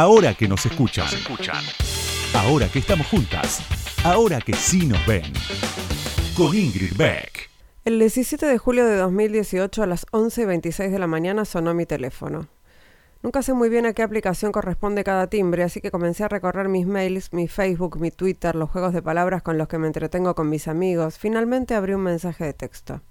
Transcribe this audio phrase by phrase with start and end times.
[0.00, 1.08] Ahora que nos escuchan.
[2.32, 3.58] Ahora que estamos juntas.
[4.04, 5.24] Ahora que sí nos ven.
[6.36, 7.50] Con Ingrid Beck.
[7.84, 12.46] El 17 de julio de 2018 a las 11.26 de la mañana sonó mi teléfono.
[13.24, 16.68] Nunca sé muy bien a qué aplicación corresponde cada timbre, así que comencé a recorrer
[16.68, 20.36] mis mails, mi Facebook, mi Twitter, los juegos de palabras con los que me entretengo
[20.36, 21.18] con mis amigos.
[21.18, 23.02] Finalmente abrí un mensaje de texto.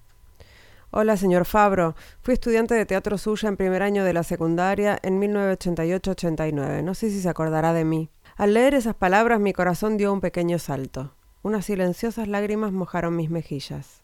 [0.89, 1.95] Hola, señor Fabro.
[2.21, 6.81] Fui estudiante de teatro suya en primer año de la secundaria en 1988-89.
[6.81, 8.09] No sé si se acordará de mí.
[8.37, 11.13] Al leer esas palabras mi corazón dio un pequeño salto.
[11.43, 14.01] Unas silenciosas lágrimas mojaron mis mejillas.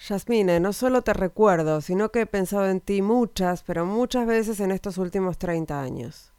[0.00, 4.58] Yasmine, no solo te recuerdo, sino que he pensado en ti muchas, pero muchas veces
[4.58, 6.32] en estos últimos 30 años.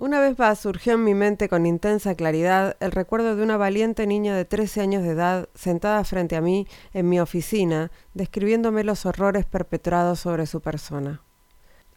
[0.00, 4.06] Una vez más surgió en mi mente con intensa claridad el recuerdo de una valiente
[4.06, 9.04] niña de 13 años de edad sentada frente a mí en mi oficina, describiéndome los
[9.04, 11.20] horrores perpetrados sobre su persona.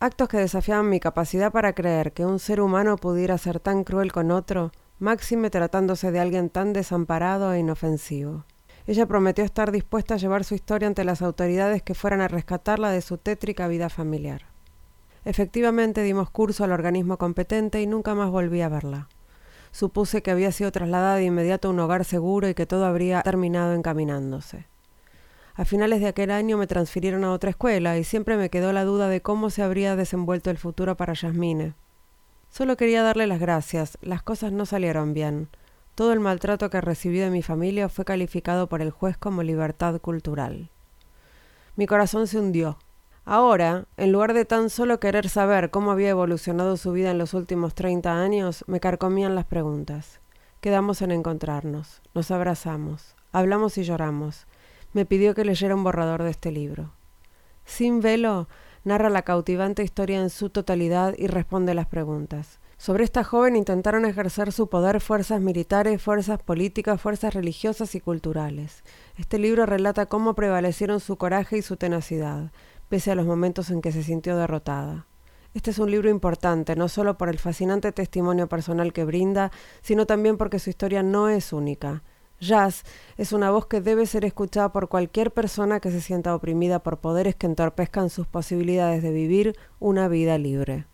[0.02, 4.12] Actos que desafiaban mi capacidad para creer que un ser humano pudiera ser tan cruel
[4.12, 8.43] con otro, máxime tratándose de alguien tan desamparado e inofensivo.
[8.85, 12.91] Ella prometió estar dispuesta a llevar su historia ante las autoridades que fueran a rescatarla
[12.91, 14.52] de su tétrica vida familiar.
[15.26, 19.07] Efectivamente dimos curso al organismo competente y nunca más volví a verla.
[19.71, 23.21] Supuse que había sido trasladada de inmediato a un hogar seguro y que todo habría
[23.21, 24.68] terminado encaminándose.
[25.55, 28.85] A finales de aquel año me transfirieron a otra escuela y siempre me quedó la
[28.85, 31.74] duda de cómo se habría desenvuelto el futuro para Yasmine.
[32.49, 35.49] Solo quería darle las gracias, las cosas no salieron bien.
[35.96, 39.99] Todo el maltrato que recibí de mi familia fue calificado por el juez como libertad
[40.01, 40.70] cultural.
[41.76, 42.77] Mi corazón se hundió.
[43.26, 47.34] Ahora, en lugar de tan solo querer saber cómo había evolucionado su vida en los
[47.34, 50.20] últimos treinta años, me carcomían las preguntas.
[50.60, 54.46] Quedamos en encontrarnos, nos abrazamos, hablamos y lloramos.
[54.91, 56.91] Me pidió que leyera un borrador de este libro.
[57.66, 58.49] Sin velo,
[58.84, 62.60] narra la cautivante historia en su totalidad y responde las preguntas.
[62.77, 68.84] Sobre esta joven intentaron ejercer su poder fuerzas militares, fuerzas políticas, fuerzas religiosas y culturales.
[69.16, 72.51] Este libro relata cómo prevalecieron su coraje y su tenacidad,
[72.89, 75.07] pese a los momentos en que se sintió derrotada.
[75.53, 79.51] Este es un libro importante, no solo por el fascinante testimonio personal que brinda,
[79.81, 82.03] sino también porque su historia no es única.
[82.39, 82.83] Jazz
[83.17, 86.97] es una voz que debe ser escuchada por cualquier persona que se sienta oprimida por
[86.97, 90.88] poderes que entorpezcan sus posibilidades de vivir una vida libre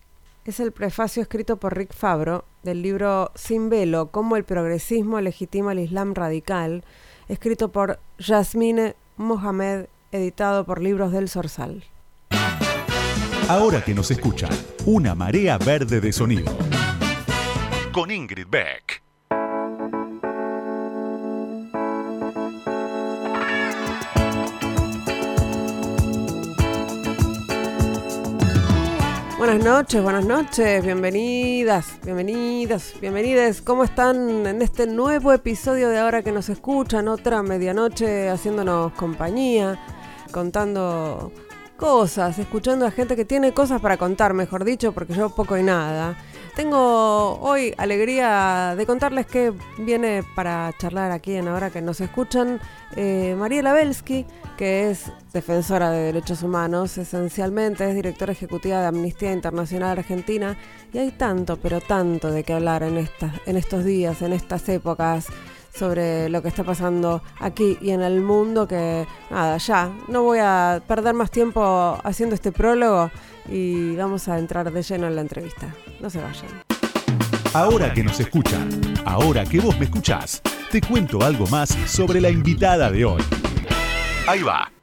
[0.50, 5.74] es el prefacio escrito por Rick Fabro del libro Sin velo, cómo el progresismo legitima
[5.74, 6.84] el Islam radical,
[7.28, 11.84] escrito por Yasmine Mohamed, editado por Libros del Sorsal.
[13.48, 14.52] Ahora que nos escuchan,
[14.86, 16.56] una marea verde de sonido.
[17.92, 19.02] Con Ingrid Beck.
[29.40, 33.62] Buenas noches, buenas noches, bienvenidas, bienvenidas, bienvenidas.
[33.62, 37.08] ¿Cómo están en este nuevo episodio de Ahora que nos escuchan?
[37.08, 39.80] Otra medianoche haciéndonos compañía,
[40.30, 41.32] contando
[41.80, 45.64] cosas, escuchando a gente que tiene cosas para contar, mejor dicho, porque yo poco y
[45.64, 46.18] nada.
[46.56, 52.60] Tengo hoy alegría de contarles que viene para charlar aquí en Ahora que nos escuchan
[52.98, 54.26] eh, Mariela Belsky,
[54.58, 60.58] que es defensora de derechos humanos, esencialmente es directora ejecutiva de Amnistía Internacional Argentina,
[60.92, 62.98] y hay tanto, pero tanto de qué hablar en,
[63.46, 65.28] en estos días, en estas épocas
[65.80, 70.40] sobre lo que está pasando aquí y en el mundo que nada, ya, no voy
[70.42, 73.10] a perder más tiempo haciendo este prólogo
[73.50, 75.74] y vamos a entrar de lleno en la entrevista.
[76.02, 76.50] No se vayan.
[77.54, 78.70] Ahora que nos escuchan,
[79.06, 83.24] ahora que vos me escuchás, te cuento algo más sobre la invitada de hoy.
[84.28, 84.79] Ahí va.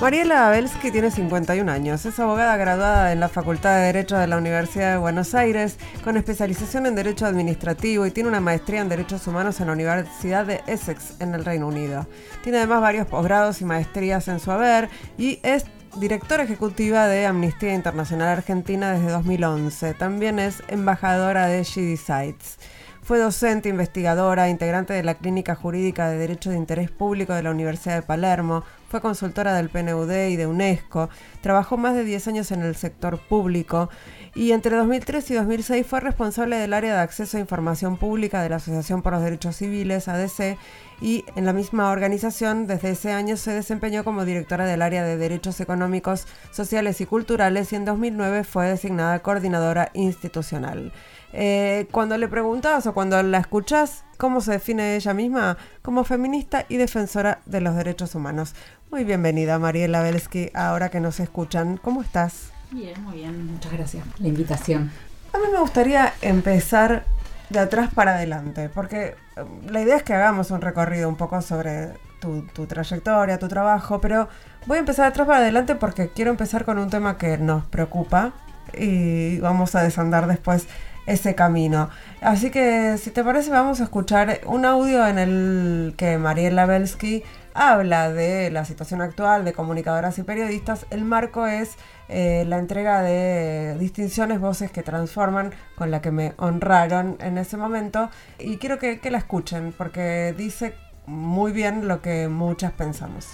[0.00, 4.36] Mariela Abelsky tiene 51 años, es abogada graduada en la Facultad de Derecho de la
[4.36, 9.26] Universidad de Buenos Aires, con especialización en Derecho Administrativo y tiene una maestría en Derechos
[9.26, 12.06] Humanos en la Universidad de Essex, en el Reino Unido.
[12.44, 14.88] Tiene además varios posgrados y maestrías en su haber
[15.18, 15.64] y es
[15.96, 19.94] directora ejecutiva de Amnistía Internacional Argentina desde 2011.
[19.94, 22.58] También es embajadora de She Decides.
[23.02, 27.50] Fue docente, investigadora, integrante de la Clínica Jurídica de Derecho de Interés Público de la
[27.50, 31.08] Universidad de Palermo, fue consultora del PNUD y de UNESCO,
[31.40, 33.90] trabajó más de 10 años en el sector público
[34.34, 38.48] y entre 2003 y 2006 fue responsable del área de acceso a información pública de
[38.48, 40.56] la Asociación por los Derechos Civiles, ADC,
[41.00, 45.16] y en la misma organización desde ese año se desempeñó como directora del área de
[45.16, 50.92] Derechos Económicos, Sociales y Culturales y en 2009 fue designada coordinadora institucional.
[51.32, 55.56] Eh, cuando le preguntabas o cuando la escuchás, ¿cómo se define ella misma?
[55.82, 58.54] Como feminista y defensora de los derechos humanos.
[58.90, 61.76] Muy bienvenida, Mariela Belsky, ahora que nos escuchan.
[61.76, 62.50] ¿Cómo estás?
[62.70, 63.52] Bien, muy bien.
[63.52, 64.90] Muchas gracias por la invitación.
[65.32, 67.04] A mí me gustaría empezar
[67.50, 71.40] de atrás para adelante, porque eh, la idea es que hagamos un recorrido un poco
[71.42, 74.28] sobre tu, trayectoria, tu trabajo, pero
[74.66, 77.64] voy a empezar de atrás para adelante porque quiero empezar con un tema que nos
[77.64, 78.32] preocupa
[78.76, 80.66] y vamos a desandar después
[81.08, 81.88] ese camino.
[82.20, 87.24] Así que si te parece vamos a escuchar un audio en el que Mariela Belsky
[87.54, 90.86] habla de la situación actual de comunicadoras y periodistas.
[90.90, 91.76] El marco es
[92.08, 97.56] eh, la entrega de distinciones, voces que transforman, con la que me honraron en ese
[97.56, 98.10] momento.
[98.38, 100.74] Y quiero que, que la escuchen, porque dice
[101.06, 103.26] muy bien lo que muchas pensamos.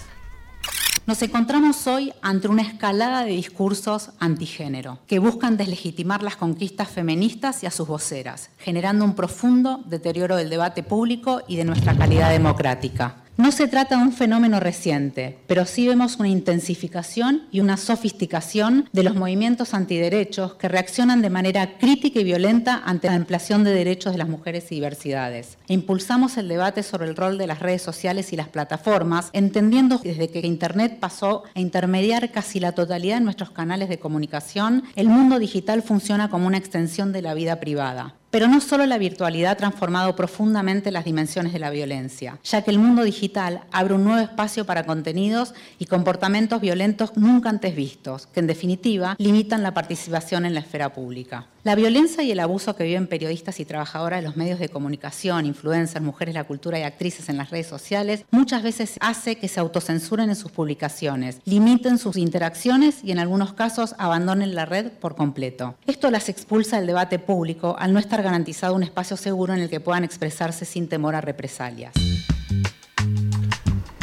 [1.07, 7.61] Nos encontramos hoy ante una escalada de discursos antigénero que buscan deslegitimar las conquistas feministas
[7.61, 12.31] y a sus voceras, generando un profundo deterioro del debate público y de nuestra calidad
[12.31, 13.17] democrática.
[13.37, 18.87] No se trata de un fenómeno reciente, pero sí vemos una intensificación y una sofisticación
[18.93, 23.73] de los movimientos antiderechos que reaccionan de manera crítica y violenta ante la ampliación de
[23.73, 25.57] derechos de las mujeres y diversidades.
[25.67, 30.29] impulsamos el debate sobre el rol de las redes sociales y las plataformas, entendiendo desde
[30.29, 35.39] que Internet pasó a intermediar casi la totalidad de nuestros canales de comunicación, el mundo
[35.39, 38.15] digital funciona como una extensión de la vida privada.
[38.35, 42.71] Pero no solo la virtualidad ha transformado profundamente las dimensiones de la violencia, ya que
[42.71, 48.27] el mundo digital abre un nuevo espacio para contenidos y comportamientos violentos nunca antes vistos,
[48.27, 51.47] que en definitiva limitan la participación en la esfera pública.
[51.63, 55.47] La violencia y el abuso que viven periodistas y trabajadoras de los medios de comunicación,
[55.47, 59.47] influencers, mujeres de la cultura y actrices en las redes sociales, muchas veces hace que
[59.47, 64.91] se autocensuren en sus publicaciones, limiten sus interacciones y en algunos casos abandonen la red
[64.91, 65.73] por completo.
[65.87, 69.69] Esto las expulsa del debate público al no estar garantizado un espacio seguro en el
[69.69, 71.93] que puedan expresarse sin temor a represalias.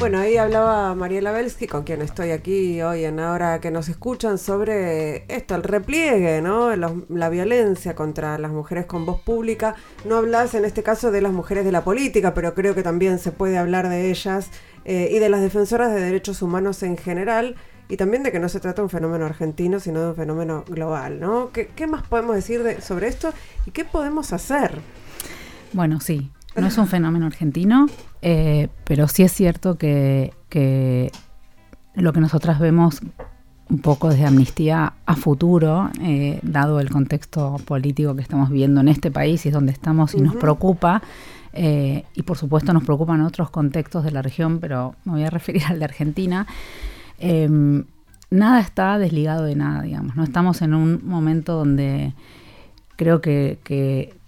[0.02, 4.36] Bueno, ahí hablaba Mariela Belsky, con quien estoy aquí hoy en Ahora que nos escuchan,
[4.36, 6.74] sobre esto, el repliegue, ¿no?
[6.74, 9.76] la violencia contra las mujeres con voz pública.
[10.04, 13.20] No hablas en este caso de las mujeres de la política, pero creo que también
[13.20, 14.50] se puede hablar de ellas
[14.84, 17.54] eh, y de las defensoras de derechos humanos en general.
[17.92, 20.64] Y también de que no se trata de un fenómeno argentino, sino de un fenómeno
[20.66, 21.50] global, ¿no?
[21.52, 23.34] ¿Qué, más podemos decir sobre esto
[23.66, 24.80] y qué podemos hacer?
[25.74, 27.88] Bueno, sí, no es un fenómeno argentino,
[28.22, 30.32] eh, pero sí es cierto que,
[31.94, 33.02] lo que nosotras vemos
[33.68, 38.88] un poco desde Amnistía a futuro, eh, dado el contexto político que estamos viendo en
[38.88, 41.02] este país y es donde estamos y nos preocupa,
[41.52, 45.30] eh, y por supuesto nos preocupan otros contextos de la región, pero me voy a
[45.30, 46.46] referir al de Argentina.
[47.22, 47.84] Em,
[48.30, 50.16] nada está desligado de nada, digamos.
[50.16, 52.12] No estamos en un momento donde
[52.96, 53.58] creo que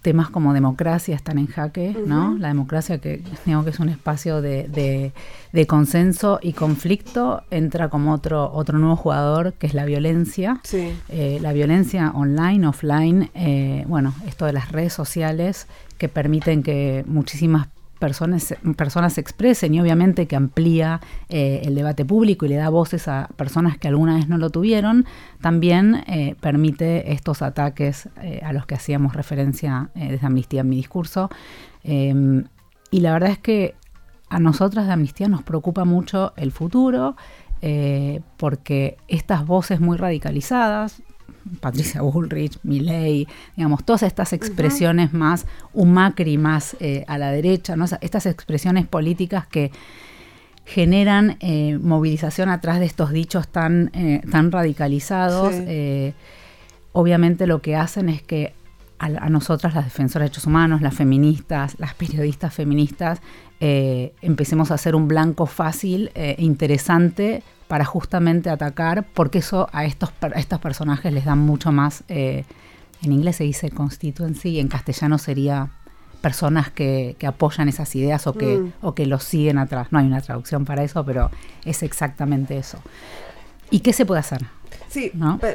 [0.05, 2.37] temas como democracia están en jaque, ¿no?
[2.38, 5.12] La democracia que digo que es un espacio de,
[5.67, 10.61] consenso y conflicto entra como otro otro nuevo jugador que es la violencia,
[11.08, 17.02] eh, la violencia online, offline, eh, bueno, esto de las redes sociales que permiten que
[17.06, 17.69] muchísimas
[18.05, 22.69] personas, personas se expresen y obviamente que amplía eh, el debate público y le da
[22.69, 25.06] voces a personas que alguna vez no lo tuvieron,
[25.41, 30.77] también eh, permite estos ataques eh, a los que hacíamos referencia desde Amnistía en mi
[30.77, 31.31] discurso.
[31.83, 32.45] Em,
[32.91, 33.75] y la verdad es que
[34.29, 37.17] a nosotras de Amnistía nos preocupa mucho el futuro,
[38.37, 41.03] porque estas voces muy radicalizadas,
[41.60, 47.77] Patricia Bullrich, Milley, digamos, todas estas expresiones más, un Macri más eh, a la derecha,
[47.77, 47.84] ¿no?
[48.01, 49.70] estas expresiones políticas que
[50.65, 55.55] generan eh, movilización atrás de estos dichos tan, eh, tan radicalizados,
[56.93, 58.55] obviamente lo que hacen es que
[58.98, 63.20] a, nosotras, las defensoras de derechos humanos, las feministas, las periodistas feministas,
[63.60, 70.13] empecemos a hacer un blanco fácil e interesante para justamente atacar, porque eso a estos,
[70.34, 72.44] estos personajes les da mucho más, eh,
[73.03, 75.70] en inglés se dice constituency, y en castellano sería
[76.20, 78.72] personas que, apoyan esas ideas o que, mm.
[78.82, 79.89] o que los siguen atrás.
[79.91, 81.31] No hay una traducción para eso, pero
[81.65, 82.79] es exactamente eso.
[83.70, 84.46] ¿Y qué se puede hacer?
[84.94, 85.10] Sí,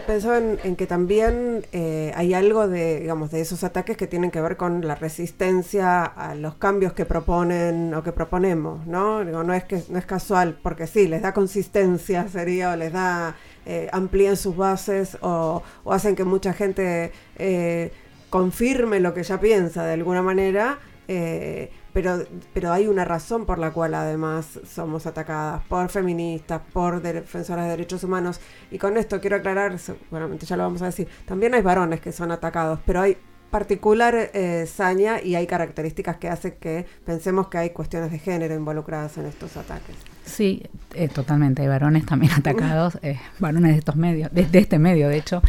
[0.05, 4.41] pensaba en, que también eh, hay algo de, digamos, de esos ataques que tienen que
[4.41, 9.23] ver con la resistencia a los cambios que proponen o que proponemos, ¿no?
[9.23, 13.37] no es que no es casual, porque sí, les da consistencia, sería, o les da,
[13.65, 17.93] eh, amplían sus bases o, hacen que mucha gente eh,
[18.29, 20.79] confirme lo que ya piensa de alguna manera.
[21.07, 27.01] Eh, pero, pero hay una razón por la cual además somos atacadas por feministas, por
[27.01, 28.39] defensoras de derechos humanos.
[28.71, 32.11] Y con esto quiero aclarar, seguramente ya lo vamos a decir, también hay varones que
[32.11, 33.17] son atacados, pero hay
[33.49, 38.55] particular eh, saña y hay características que hacen que pensemos que hay cuestiones de género
[38.55, 39.95] involucradas en estos ataques.
[40.23, 41.63] Sí, eh, totalmente.
[41.63, 45.41] Hay varones también atacados, eh, varones de estos medios, de, este medio, de hecho.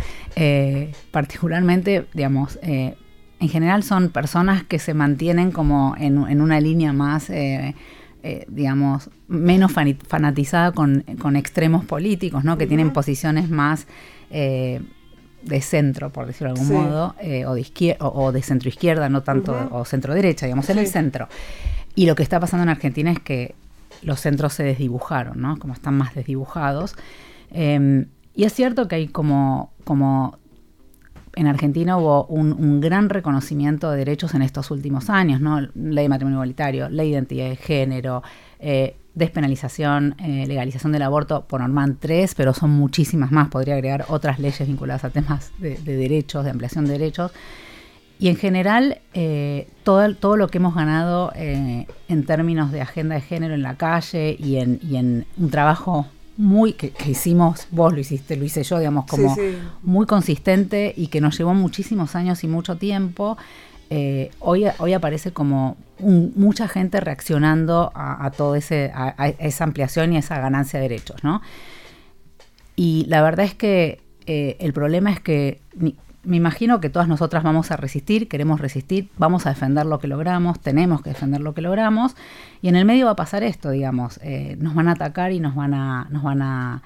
[1.10, 2.58] particularmente, digamos,
[3.40, 7.32] en general son personas que se mantienen como en, una línea más,
[8.48, 11.04] digamos, menos fanatizada con,
[11.36, 12.58] extremos políticos, ¿no?
[12.58, 13.86] Que tienen posiciones más
[15.42, 19.08] de centro, por decirlo de algún modo, eh, o, de izquierda, o, de centro izquierda,
[19.08, 21.28] no tanto, o centro derecha, digamos, en el centro.
[21.94, 23.54] Y lo que está pasando en Argentina es que
[24.02, 25.58] los centros se desdibujaron, ¿no?
[25.58, 26.94] Como están más desdibujados.
[27.50, 30.38] Em, y es cierto que hay como, como
[31.36, 35.60] en Argentina hubo un, gran reconocimiento de derechos en estos últimos años, ¿no?
[35.74, 38.22] Ley de matrimonio igualitario, ley de identidad de género,
[38.58, 43.48] eh, despenalización, eh, legalización del aborto por Norman 3, pero son muchísimas más.
[43.48, 47.32] Podría agregar otras leyes vinculadas a temas de, derechos, de ampliación de derechos.
[48.18, 53.22] Y en general, eh, todo, todo lo que hemos ganado en términos de agenda de
[53.22, 56.06] género en la calle y en un trabajo
[56.40, 59.36] muy que, hicimos, vos lo hiciste, lo hice yo, digamos, como
[59.82, 63.36] muy consistente y que nos llevó muchísimos años y mucho tiempo,
[63.90, 70.16] eh, hoy, hoy aparece como mucha gente reaccionando a, todo ese, a, esa ampliación y
[70.16, 71.42] a esa ganancia de derechos, ¿no?
[72.74, 75.60] Y la verdad es que eh, el problema es que
[76.22, 80.06] me imagino que todas nosotras vamos a resistir, queremos resistir, vamos a defender lo que
[80.06, 82.14] logramos, tenemos que defender lo que logramos,
[82.60, 85.40] y en el medio va a pasar esto, digamos, eh, nos van a atacar y
[85.40, 86.82] nos van a, nos van a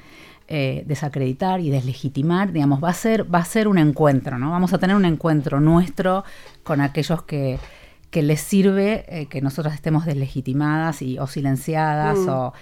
[0.46, 4.50] eh, desacreditar y deslegitimar, digamos, va a ser, va a ser un encuentro, ¿no?
[4.50, 6.22] Vamos a tener un encuentro nuestro
[6.62, 7.58] con aquellos que,
[8.10, 12.28] que les sirve eh, que nosotras estemos deslegitimadas y, o silenciadas mm.
[12.28, 12.52] o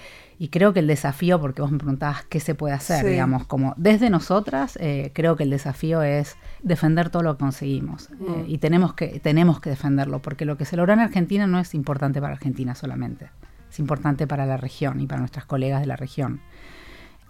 [0.43, 3.75] y creo que el desafío, porque vos me preguntabas qué se puede hacer, digamos, como
[3.77, 6.35] desde nosotras, eh, creo que el desafío es
[6.65, 8.11] defender todo lo que conseguimos.
[8.11, 8.49] Mm.
[8.49, 11.75] y tenemos que, tenemos que defenderlo, porque lo que se logra en Argentina no es
[11.75, 13.31] importante para Argentina solamente,
[13.71, 16.41] es importante para la región y para nuestras colegas de la región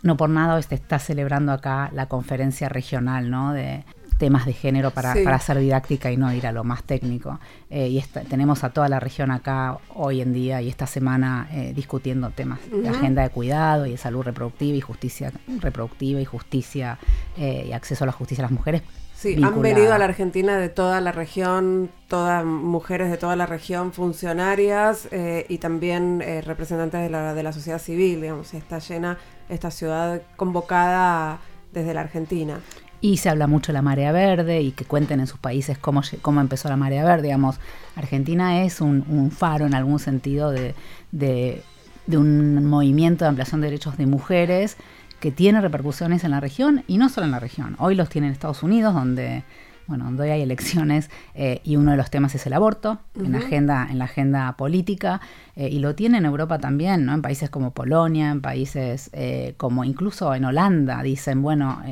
[0.02, 3.52] no por nada hoy se está celebrando acá la conferencia regional, ¿no?
[3.52, 3.84] De
[4.18, 7.40] temas de género para, para hacer didáctica y no ir a lo más técnico.
[7.70, 11.72] Eh, y tenemos a toda la región acá hoy en día y esta semana eh,
[11.74, 16.98] discutiendo temas de agenda de cuidado y de salud reproductiva y justicia reproductiva y justicia
[17.36, 18.82] eh, y acceso a la justicia a las mujeres
[19.22, 23.46] Sí, han venido a la Argentina de toda la región, todas mujeres de toda la
[23.46, 28.80] región, funcionarias eh, y también eh, representantes de la, de la sociedad civil, digamos, está
[28.80, 31.38] llena esta ciudad convocada
[31.72, 32.58] desde la Argentina.
[33.02, 36.00] Y se habla mucho de la marea verde y que cuenten en sus países cómo,
[36.22, 37.24] cómo empezó la marea verde.
[37.24, 37.60] Digamos,
[37.96, 40.74] Argentina es un, faro en algún sentido de,
[41.10, 41.62] de,
[42.06, 44.78] de un movimiento de ampliación de derechos de mujeres
[45.20, 47.76] que tiene repercusiones en la región y no solo en la región.
[47.78, 49.44] Hoy los tiene en Estados Unidos, donde
[49.86, 53.32] bueno, donde hoy hay elecciones eh, y uno de los temas es el aborto en
[53.32, 55.20] la agenda, en la agenda política,
[55.56, 57.14] eh, y lo tiene en Europa también, ¿no?
[57.14, 61.82] En países como Polonia, en países eh, como incluso en Holanda, dicen, bueno,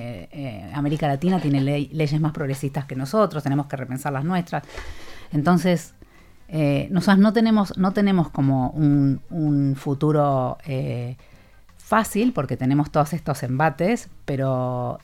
[0.74, 4.64] América Latina tiene leyes más progresistas que nosotros, tenemos que repensar las nuestras.
[5.32, 5.94] Entonces,
[6.90, 10.58] nosotros no tenemos, no tenemos como un, un futuro
[11.76, 15.00] fácil porque tenemos todos estos embates, pero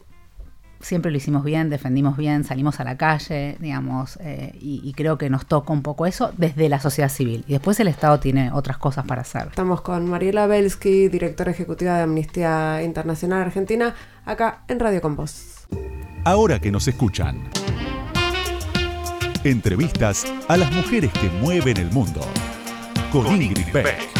[0.80, 5.28] siempre lo hicimos bien, defendimos bien, salimos a la calle, digamos, eh, y, creo que
[5.28, 7.44] nos toca un poco eso desde la sociedad civil.
[7.46, 9.48] Y después el Estado tiene otras cosas para hacer.
[9.48, 15.66] Estamos con Mariela Belsky, directora ejecutiva de Amnistía Internacional Argentina, acá en Radio Con Voz.
[16.24, 17.42] Ahora que nos escuchan.
[19.44, 22.20] Entrevistas a las mujeres que mueven el mundo.
[23.12, 24.15] Con, Ingrid Beck.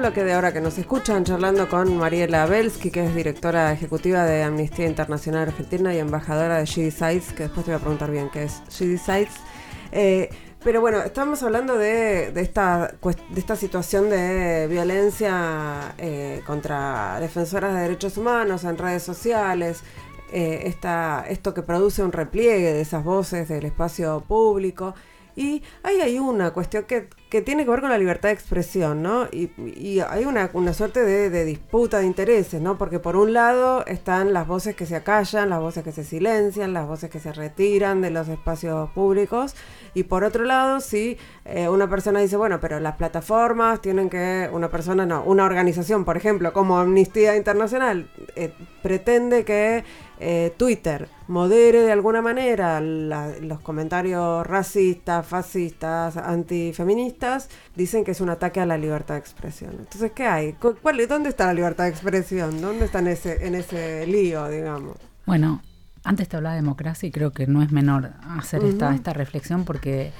[0.00, 4.42] Bloque de ahora que nos escuchan, charlando con Mariela Belsky, que es directora ejecutiva de
[4.42, 8.30] Amnistía Internacional Argentina y embajadora de She Decides, que después te voy a preguntar bien
[8.30, 9.34] qué es She Decides.
[9.92, 10.30] Eh,
[10.64, 17.80] pero bueno, estamos hablando de, esta, de esta situación de violencia eh, contra defensoras de
[17.80, 19.82] derechos humanos en redes sociales,
[20.32, 20.74] eh,
[21.28, 24.94] esto que produce un repliegue de esas voces del espacio público.
[25.36, 29.02] Y ahí hay una cuestión que, que tiene que ver con la libertad de expresión,
[29.02, 29.28] ¿no?
[29.30, 29.50] Y,
[30.00, 32.76] hay una, una suerte de, disputa de intereses, ¿no?
[32.76, 36.72] Porque por un lado están las voces que se acallan, las voces que se silencian,
[36.72, 39.54] las voces que se retiran de los espacios públicos,
[39.94, 44.50] y por otro lado, si eh, una persona dice, bueno, pero las plataformas tienen que,
[44.52, 49.84] una persona, no, una organización, por ejemplo, como Amnistía Internacional, eh, pretende que
[50.22, 58.28] eh, Twitter modere de alguna manera los comentarios racistas, fascistas, antifeministas, dicen que es un
[58.28, 59.70] ataque a la libertad de expresión.
[59.78, 60.52] Entonces, ¿qué hay?
[60.54, 62.60] ¿Cuál, ¿Dónde está la libertad de expresión?
[62.60, 64.96] ¿Dónde está en ese, en ese lío, digamos?
[65.24, 65.62] Bueno,
[66.04, 69.64] antes te hablaba de democracia y creo que no es menor hacer esta, esta reflexión
[69.64, 70.12] porque,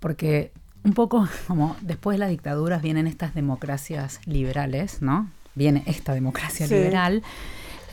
[0.00, 0.52] porque
[0.84, 5.28] un poco como después de las dictaduras vienen estas democracias liberales, ¿no?
[5.54, 7.22] Viene esta democracia liberal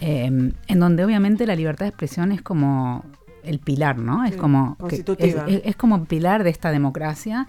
[0.01, 3.05] Em, en donde obviamente la libertad de expresión es como
[3.43, 4.25] el pilar, ¿no?
[4.25, 4.77] Es como
[5.19, 7.47] es, como pilar de esta democracia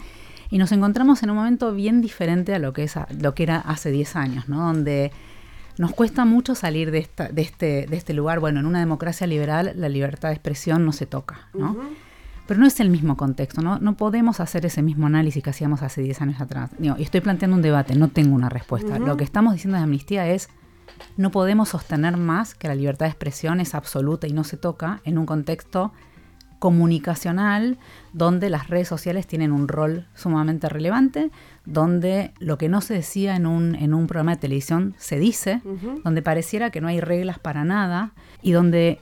[0.50, 3.56] y nos encontramos en un momento bien diferente a lo que es lo que era
[3.56, 4.66] hace 10 años, ¿no?
[4.66, 5.10] Donde
[5.78, 8.40] nos cuesta mucho salir de, esta, de, este, de este lugar.
[8.40, 11.76] Bueno, en una democracia liberal la libertad de expresión no se toca, ¿no?
[12.46, 13.80] Pero no es el mismo contexto, ¿no?
[13.80, 16.70] No podemos hacer ese mismo análisis que hacíamos hace 10 años atrás.
[16.78, 19.00] y estoy planteando un debate, no tengo una respuesta.
[19.00, 20.48] Lo que estamos diciendo de amnistía es
[21.16, 25.00] no podemos sostener más que la libertad de expresión es absoluta y no se toca
[25.04, 25.92] en un contexto
[26.58, 27.78] comunicacional
[28.12, 31.30] donde las redes sociales tienen un rol sumamente relevante,
[31.64, 35.60] donde lo que no se decía en un, en un programa de televisión se dice,
[36.02, 38.12] donde pareciera que no hay reglas para nada
[38.42, 39.00] y donde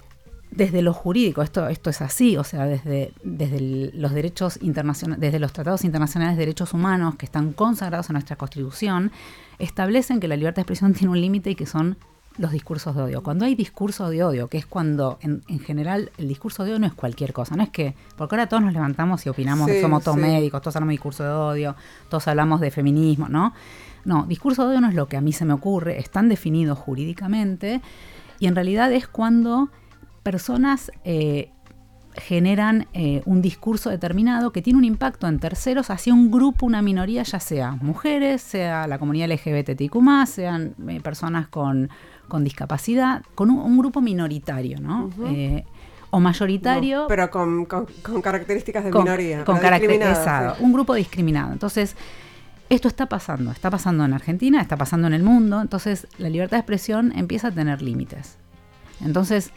[0.56, 5.38] desde lo jurídico, esto, esto es así, o sea, desde, desde los derechos internacionales, desde
[5.40, 9.11] los tratados internacionales de derechos humanos que están consagrados en nuestra constitución,
[9.58, 11.96] establecen que la libertad de expresión tiene un límite y que son
[12.38, 13.23] los discursos de odio.
[13.23, 16.87] Cuando hay discurso de odio, que es cuando en, general el discurso de odio no
[16.87, 20.16] es cualquier cosa, no es que, porque ahora todos nos levantamos y opinamos, somos todos
[20.16, 21.76] médicos, todos hablamos de discurso de odio,
[22.08, 23.54] todos hablamos de feminismo, ¿no?
[24.04, 26.78] No, discurso de odio no es lo que a mí se me ocurre, están definidos
[26.78, 27.80] jurídicamente
[28.38, 29.70] y en realidad es cuando
[30.24, 31.52] personas eh,
[32.16, 36.82] generan eh, un discurso determinado que tiene un impacto en terceros hacia un grupo, una
[36.82, 39.94] minoría, ya sea mujeres, sea la comunidad LGBTIQ,
[40.26, 41.90] sean eh, personas con,
[42.40, 45.10] discapacidad, con un, grupo minoritario, ¿no?
[45.26, 45.64] Eh,
[46.10, 47.06] o mayoritario.
[47.08, 47.66] pero con,
[48.22, 49.44] características de minoría.
[49.44, 51.52] Con características, un grupo discriminado.
[51.52, 51.96] Entonces,
[52.70, 56.56] esto está pasando, está pasando en Argentina, está pasando en el mundo, entonces la libertad
[56.56, 58.38] de expresión empieza a tener límites.
[59.04, 59.52] Entonces,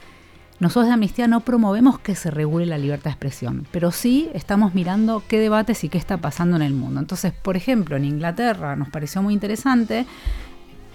[0.59, 4.73] nosotros de Amnistía no promovemos que se regule la libertad de expresión, pero sí estamos
[4.73, 6.99] mirando qué debates y qué está pasando en el mundo.
[6.99, 10.05] Entonces, por ejemplo, en Inglaterra nos pareció muy interesante,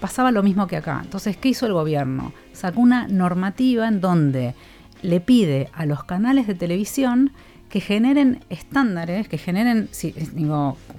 [0.01, 0.99] pasaba lo mismo que acá.
[1.01, 2.33] Entonces, ¿qué hizo el gobierno?
[2.51, 4.53] Sacó una normativa en donde
[5.01, 7.31] le pide a los canales de televisión
[7.69, 10.13] que generen estándares, que generen, si,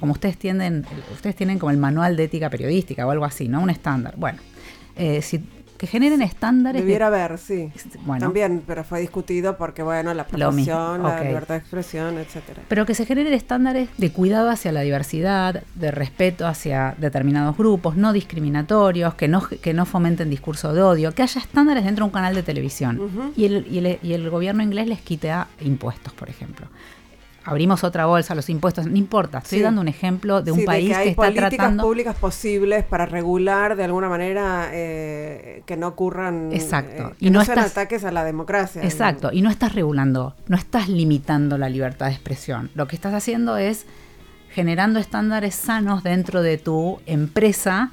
[0.00, 3.61] como ustedes tienen, ustedes tienen como el manual de ética periodística o algo así, ¿no?
[3.61, 4.14] Un estándar.
[4.16, 4.38] Bueno,
[4.96, 5.44] eh, si
[5.85, 6.81] que generen estándares.
[6.81, 7.70] Debiera haber, sí.
[8.07, 12.62] Bueno, También, pero fue discutido porque, bueno, la profesión, la libertad de expresión, etcétera.
[12.68, 17.97] Pero que se generen estándares de cuidado hacia la diversidad, de respeto hacia determinados grupos,
[17.97, 22.07] no discriminatorios, que no, que no fomenten discurso de odio, que haya estándares dentro de
[22.07, 23.33] un canal de televisión.
[23.37, 26.66] y, el, y, el, y el gobierno inglés les quite impuestos, por ejemplo
[27.44, 30.94] abrimos otra bolsa, los impuestos, no importa, estoy dando un ejemplo de un país que,
[30.94, 37.11] hay está políticas públicas posibles para regular de alguna manera eh, que no ocurran exacto.
[37.11, 39.30] eh, y no, sean ataques a la democracia exacto.
[39.33, 42.70] Y no estás regulando no estás limitando la libertad de expresión.
[42.74, 43.87] Lo que estás haciendo es
[44.50, 47.90] generando estándares sanos dentro de tu empresa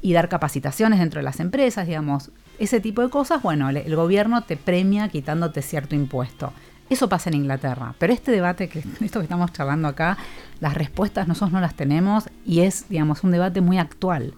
[0.00, 2.30] y dar capacitaciones dentro de las empresas digamos.
[2.58, 6.52] Ese tipo de cosas bueno el gobierno te premia quitándote cierto impuesto
[6.90, 10.18] eso pasa en Inglaterra, pero este debate, que esto que estamos charlando acá,
[10.60, 14.34] las respuestas nosotros no las tenemos y es, digamos, un debate muy actual.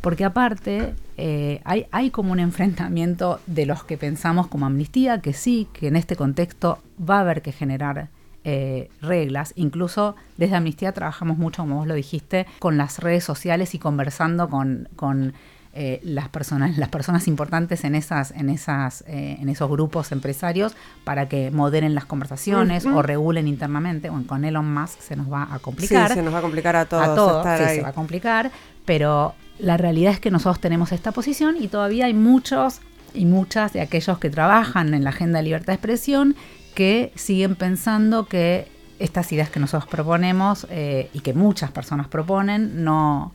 [0.00, 5.68] Porque aparte eh, hay, como un enfrentamiento de los que pensamos como amnistía, que sí,
[5.72, 8.08] que en este contexto va a haber que generar
[8.42, 9.52] eh, reglas.
[9.54, 14.50] Incluso desde Amnistía trabajamos mucho, como vos lo dijiste, con las redes sociales y conversando
[14.50, 15.34] con, con
[15.74, 20.74] eh, las personas, las personas importantes en esas, en esas, eh, en esos grupos empresarios
[21.02, 24.10] para que moderen las conversaciones o regulen internamente.
[24.10, 26.08] Bueno, con Elon Musk se nos va a complicar.
[26.08, 27.02] Sí, se nos va a complicar a todos.
[27.02, 28.50] A todos, sí, se va a complicar,
[28.84, 32.80] pero la realidad es que nosotros tenemos esta posición y todavía hay muchos
[33.14, 36.36] y muchas de aquellos que trabajan en la agenda de libertad de expresión
[36.74, 42.84] que siguen pensando que estas ideas que nosotros proponemos eh, y que muchas personas proponen
[42.84, 43.32] no,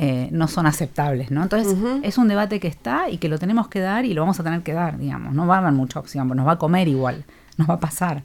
[0.00, 1.42] eh, no son aceptables, ¿no?
[1.42, 4.38] Entonces es un debate que está y que lo tenemos que dar y lo vamos
[4.38, 5.34] a tener que dar, digamos.
[5.34, 7.24] No va a haber mucha opción, nos va a comer igual,
[7.56, 8.22] nos va a pasar.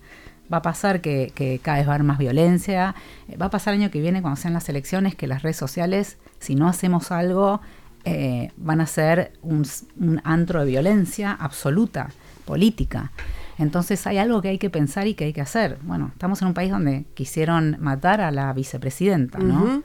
[0.53, 2.93] Va a pasar que, cada vez va a haber más violencia.
[3.27, 5.57] Eh, va a pasar el año que viene cuando sean las elecciones que las redes
[5.57, 7.59] sociales, si no hacemos algo,
[8.05, 9.65] eh, van a ser un,
[9.99, 12.11] un antro de violencia absoluta,
[12.45, 13.11] política.
[13.57, 15.79] Entonces hay algo que hay que pensar y que hay que hacer.
[15.81, 19.81] Bueno, estamos en un país donde quisieron matar a la vicepresidenta, ¿no?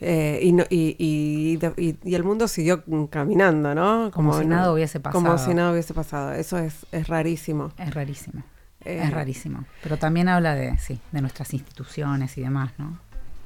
[0.00, 4.10] Eh, y, no- y, y, y- y el mundo siguió caminando, ¿no?
[4.12, 5.38] Como si nada hubiese Como pasado.
[5.48, 6.32] si nada hubiese pasado.
[6.34, 7.72] Eso es, es rarísimo.
[7.78, 8.42] Es rarísimo.
[8.84, 9.64] Eh, Es rarísimo.
[9.82, 12.98] Pero también habla de, sí, de nuestras instituciones y demás, ¿no?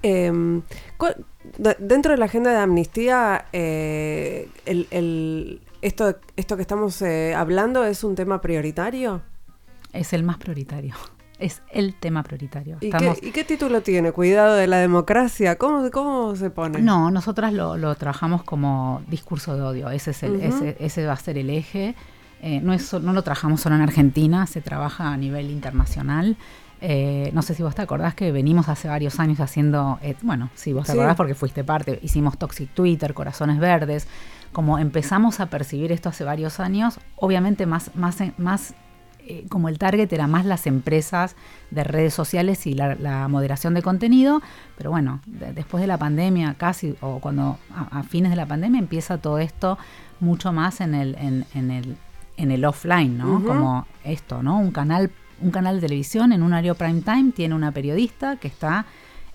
[0.03, 0.31] Eh,
[1.79, 7.85] dentro de la agenda de amnistía, eh, el, el- esto, esto que estamos eh, hablando
[7.85, 9.23] es un tema prioritario.
[9.93, 10.95] Es el más prioritario.
[11.39, 12.79] Es el tema prioritario.
[12.81, 14.13] ¿Y, Estamos, qué, y qué título tiene?
[14.13, 15.57] ¿Cuidado de la democracia?
[15.57, 16.81] ¿Cómo, cómo se pone?
[16.81, 19.91] No, nosotras lo, lo trabajamos como discurso de odio.
[19.91, 21.95] Ese, es el, ese, ese va a ser el eje.
[22.43, 26.37] Eh, no, es, no lo trabajamos solo en Argentina, se trabaja a nivel internacional.
[26.81, 30.51] Eh, no sé si vos te acordás que venimos hace varios años haciendo, eh, bueno,
[30.57, 30.99] sí, vos te Sí.
[30.99, 34.09] acordás porque fuiste parte, hicimos Toxic Twitter, Corazones Verdes,
[34.53, 38.75] como empezamos a percibir esto hace varios años, obviamente más, más
[39.33, 41.37] eh, como el target era más las empresas
[41.71, 44.43] de redes sociales y la, la moderación de contenido,
[44.77, 48.47] pero bueno, de- después de la pandemia casi, o cuando a, a fines de la
[48.47, 49.79] pandemia empieza todo esto
[50.21, 51.97] mucho más en el, en, en el,
[52.37, 53.39] en el offline, ¿no?
[53.45, 54.59] Como esto, ¿no?
[54.59, 58.49] Un canal, un canal de televisión en un horario prime time tiene una periodista que
[58.49, 58.87] está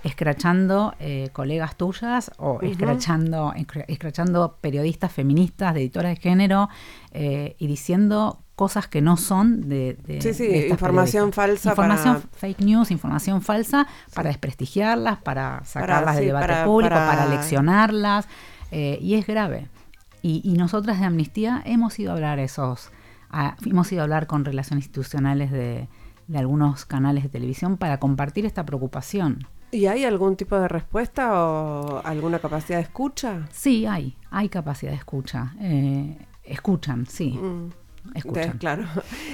[0.04, 6.70] escrachando eh, colegas tuyas o escrachando, escra- escrachando periodistas feministas, de editoras de género
[7.12, 12.16] eh, y diciendo cosas que no son de, de- Sí, sí, de información falsa Información
[12.22, 17.08] para- fake news, información falsa para desprestigiarlas, para sacarlas sí, del debate para- público, para-
[17.08, 18.28] para, leccionarlas
[18.72, 19.68] eh, y es grave.
[20.24, 22.90] Y, y nosotras de Amnistía hemos ido a hablar esos,
[23.30, 25.88] a- hemos ido a hablar con relaciones institucionales de,
[26.28, 29.48] de algunos canales de televisión para compartir esta preocupación.
[29.70, 33.48] ¿Y hay algún tipo de respuesta o alguna capacidad de escucha?
[33.52, 35.54] Sí, hay, hay capacidad de escucha.
[35.62, 37.70] eh, escuchan, sí, Mm.
[38.16, 38.58] Escuchan.
[38.58, 38.84] Claro.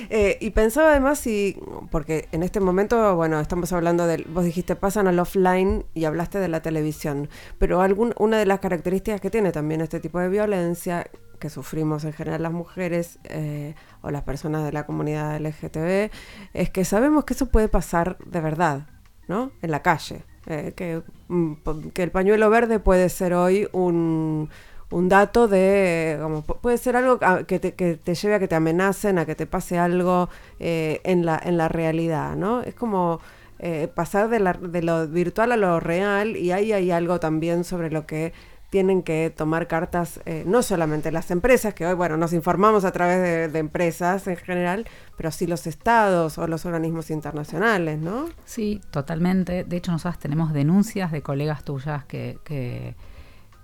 [0.10, 1.58] Eh, y pensaba además si,
[1.90, 6.40] porque en este momento, bueno, estamos hablando del, vos dijiste pasan al offline y hablaste
[6.40, 10.30] de la televisión, pero algún, una de las características que tiene también este tipo de
[10.30, 11.08] violencia
[11.40, 16.10] que sufrimos en general las mujeres eh, o las personas de la comunidad LGTB
[16.54, 18.88] es que sabemos que eso puede pasar de verdad,
[19.28, 19.52] ¿no?
[19.62, 20.24] En la calle.
[20.46, 21.54] Eh, que, mm,
[21.94, 24.50] que el pañuelo verde puede ser hoy un,
[24.94, 28.40] un dato de, como, pu- puede ser algo a- que te, que te lleve a
[28.40, 30.30] que te amenacen, a que te pase algo
[30.60, 32.62] eh, en, la, en la realidad, ¿no?
[32.62, 33.20] Es como
[33.60, 37.64] eh, pasar de, la- de lo virtual a lo real y ahí hay algo también
[37.64, 38.34] sobre lo que
[38.70, 42.92] tienen que tomar cartas, eh, no solamente las empresas, que hoy, bueno, nos informamos a
[42.92, 48.26] través de, de empresas en general, pero sí los estados o los organismos internacionales, ¿no?
[48.46, 49.64] Sí, totalmente.
[49.64, 52.96] De hecho, nosotros tenemos denuncias de colegas tuyas que, que,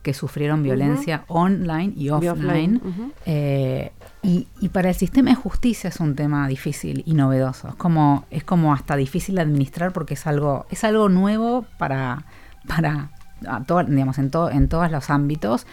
[0.03, 2.81] que sufrieron violencia online y offline.
[3.25, 3.91] Eh,
[4.23, 7.69] y, y para el sistema de justicia es un tema difícil y novedoso.
[7.69, 12.25] Es como, es como hasta difícil de administrar porque es algo, es algo nuevo para,
[12.67, 13.11] para
[13.47, 15.65] a todo- digamos, en, to- en todos los ámbitos.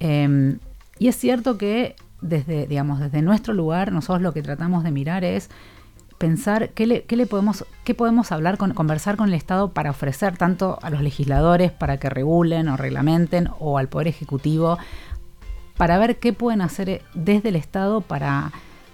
[0.00, 0.58] Eh,
[0.98, 5.22] y es cierto que desde, digamos, desde nuestro lugar, nosotros lo que tratamos de mirar
[5.24, 5.50] es
[6.18, 9.90] pensar qué le, qué le podemos, qué podemos hablar con, conversar con el Estado para
[9.90, 14.78] ofrecer tanto a los legisladores para que regulen o reglamenten o al Poder Ejecutivo
[15.76, 18.50] para ver qué pueden hacer eh, desde el Estado para,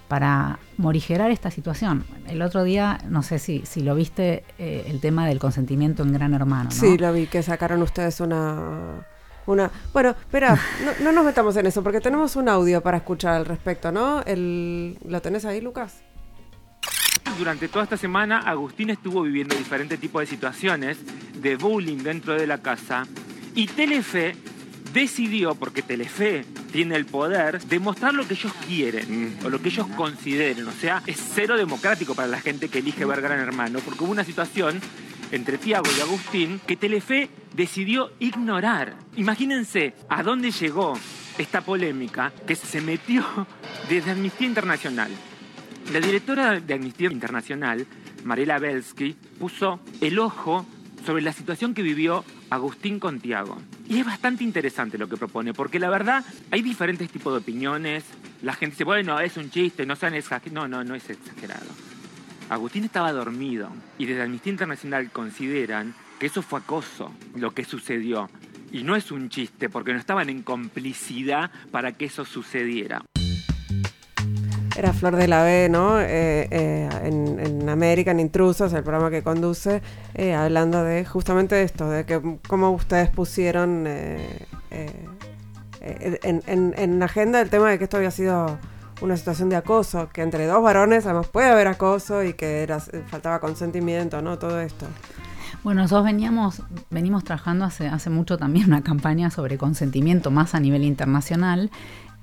[0.07, 2.05] para morigerar esta situación.
[2.27, 6.13] El otro día, no sé si, si lo viste, eh, el tema del consentimiento en
[6.13, 6.65] Gran Hermano.
[6.65, 6.71] ¿no?
[6.71, 9.03] Sí, lo vi, que sacaron ustedes una...
[9.47, 13.33] una bueno, espera, no, no nos metamos en eso, porque tenemos un audio para escuchar
[13.33, 14.21] al respecto, ¿no?
[14.21, 16.03] El, ¿Lo tenés ahí, Lucas?
[17.37, 20.97] Durante toda esta semana, Agustín estuvo viviendo diferentes tipos de situaciones
[21.41, 23.05] de bullying dentro de la casa
[23.53, 24.35] y Telefe
[24.93, 29.87] decidió, porque Telefe tiene el poder, demostrar lo que ellos quieren o lo que ellos
[29.97, 30.67] consideren.
[30.67, 34.11] O sea, es cero democrático para la gente que elige ver Gran Hermano, porque hubo
[34.11, 34.79] una situación
[35.31, 38.95] entre Tiago y Agustín que Telefe decidió ignorar.
[39.17, 40.97] Imagínense a dónde llegó
[41.37, 43.25] esta polémica que se metió
[43.89, 45.11] desde Amnistía Internacional.
[45.91, 47.85] La directora de Amnistía Internacional,
[48.23, 50.65] Mariela Belsky, puso el ojo
[51.05, 53.57] sobre la situación que vivió Agustín con Tiago.
[53.87, 58.03] Y es bastante interesante lo que propone, porque la verdad hay diferentes tipos de opiniones.
[58.41, 60.53] La gente dice, bueno, es un chiste, no sean exagerados.
[60.53, 61.67] No, no, no es exagerado.
[62.49, 68.29] Agustín estaba dormido y desde Amnistía Internacional consideran que eso fue acoso, lo que sucedió.
[68.71, 73.03] Y no es un chiste, porque no estaban en complicidad para que eso sucediera.
[74.77, 75.99] Era Flor de la B, ¿no?
[76.01, 79.81] Eh, eh, en, en American Intrusos, el programa que conduce,
[80.13, 84.91] eh, hablando de justamente esto, de que cómo ustedes pusieron eh, eh,
[85.81, 88.57] en agenda el tema de que esto había sido
[89.01, 92.79] una situación de acoso, que entre dos varones además puede haber acoso y que era,
[92.79, 94.39] faltaba consentimiento, ¿no?
[94.39, 94.87] Todo esto.
[95.63, 100.59] Bueno, nosotros veníamos, venimos trabajando hace, hace mucho también una campaña sobre consentimiento más a
[100.59, 101.71] nivel internacional.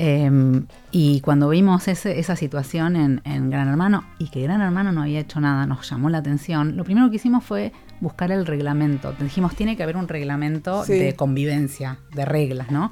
[0.04, 5.20] Em, y cuando vimos esa situación en, Gran Hermano y que Gran Hermano no había
[5.20, 9.12] hecho nada, nos llamó la atención, lo primero que hicimos fue buscar el reglamento.
[9.12, 12.90] Dijimos, tiene que haber un reglamento de convivencia, de reglas, ¿no?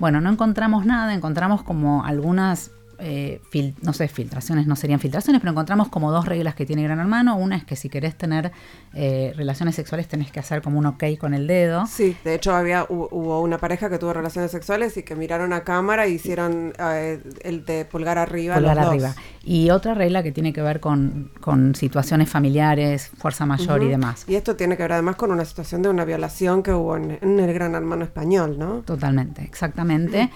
[0.00, 3.40] Bueno, no encontramos nada, encontramos como algunas eh,
[3.82, 7.36] no sé, filtraciones no serían filtraciones, pero encontramos como dos reglas que tiene Gran Hermano.
[7.36, 8.52] Una es que si querés tener
[8.94, 11.86] eh, relaciones sexuales tenés que hacer como un ok con el dedo.
[11.86, 15.62] Sí, de hecho había hubo una pareja que tuvo relaciones sexuales y que miraron a
[15.62, 18.54] cámara y hicieron eh, el de pulgar arriba.
[18.54, 19.14] Pulgar arriba.
[19.42, 21.30] Y otra regla que tiene que ver con,
[21.74, 24.24] situaciones familiares, fuerza mayor y demás.
[24.28, 27.18] Y esto tiene que ver además con una situación de una violación que hubo en,
[27.22, 28.82] el Gran Hermano español, ¿no?
[28.82, 30.30] Totalmente, exactamente.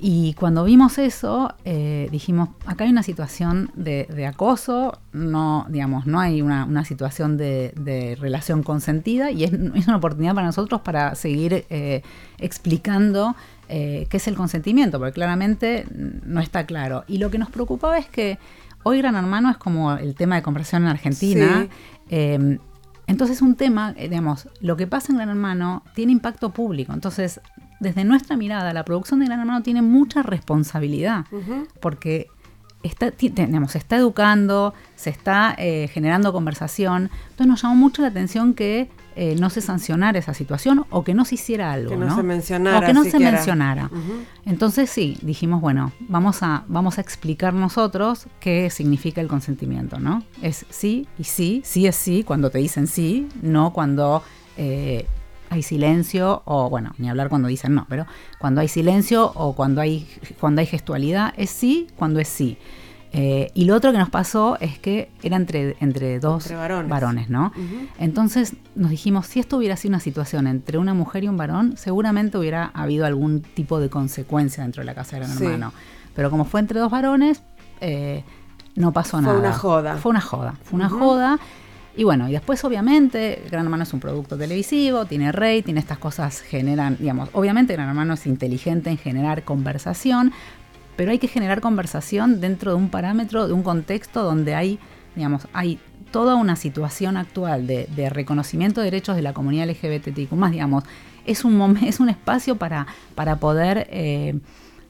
[0.00, 6.20] Y cuando vimos eso, eh, dijimos, acá hay una situación de, acoso, no, digamos, no
[6.20, 12.02] hay una, situación de, relación consentida y es, una oportunidad para nosotros para seguir eh,
[12.38, 13.34] explicando
[13.68, 17.02] eh, qué es el consentimiento, porque claramente no está claro.
[17.08, 18.38] Y lo que nos preocupaba es que
[18.84, 21.66] hoy Gran Hermano es como el tema de conversión en Argentina.
[22.08, 22.58] Em,
[23.08, 26.92] entonces un tema, digamos, lo que pasa en Gran Hermano tiene impacto público.
[26.92, 27.40] Entonces
[27.80, 31.26] desde nuestra mirada, la producción de Gran Hermano tiene mucha responsabilidad,
[31.80, 32.28] porque
[32.82, 37.10] está, digamos, se está educando, se está eh, generando conversación.
[37.30, 41.14] Entonces nos llamó mucho la atención que eh, no se sancionara esa situación o que
[41.14, 41.90] no se hiciera algo.
[41.90, 42.78] Que no, se mencionara.
[42.78, 43.90] O que no se mencionara.
[44.44, 50.22] Entonces sí, dijimos, bueno, vamos a, vamos a explicar nosotros qué significa el consentimiento, ¿no?
[50.42, 54.22] Es sí y sí, sí es sí cuando te dicen sí, no cuando
[54.56, 55.06] eh,
[55.50, 58.06] hay silencio o bueno, ni hablar cuando dicen no, pero
[58.38, 60.06] cuando hay silencio o cuando hay,
[60.40, 62.58] cuando hay gestualidad es sí, cuando es sí.
[63.12, 66.50] Eh, y lo otro que nos pasó es que era entre, entre dos
[66.88, 67.30] varones.
[67.30, 67.52] ¿no?
[67.98, 71.76] Entonces nos dijimos, si esto hubiera sido una situación entre una mujer y un varón,
[71.76, 75.72] seguramente hubiera habido algún tipo de consecuencia dentro de la casa de Gran Hermano.
[76.14, 77.42] Pero como fue entre dos varones,
[77.80, 78.24] eh,
[78.74, 79.34] no pasó nada.
[79.34, 79.96] Fue una joda.
[79.96, 80.54] Fue una joda.
[80.62, 81.38] Fue una joda.
[81.98, 85.98] Y bueno, y después obviamente Gran Hermano es un producto televisivo, tiene rey, tiene estas
[85.98, 90.32] cosas, generan, digamos, obviamente Gran Hermano es inteligente en generar conversación,
[90.94, 94.78] pero hay que generar conversación dentro de un parámetro, de un contexto donde hay,
[95.16, 95.80] digamos, hay
[96.12, 100.84] toda una situación actual de, reconocimiento de derechos de la comunidad LGBTIQ, más digamos,
[101.26, 104.38] es un, es un espacio para, para poder eh,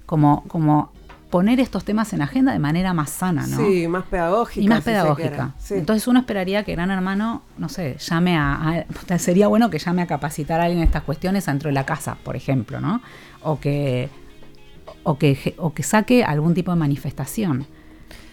[0.04, 0.92] como, como
[1.30, 3.58] poner estos temas en agenda de manera más sana, ¿no?
[3.58, 4.64] Sí, más pedagógica.
[4.64, 5.54] Y más pedagógica.
[5.70, 8.86] Entonces uno esperaría que Gran Hermano, no sé, llame a,
[9.18, 12.16] Sería bueno que llame a capacitar a alguien en estas cuestiones dentro de la casa,
[12.22, 13.02] por ejemplo, ¿no?
[13.42, 14.08] O que,
[15.02, 17.66] o que, o que saque algún tipo de manifestación.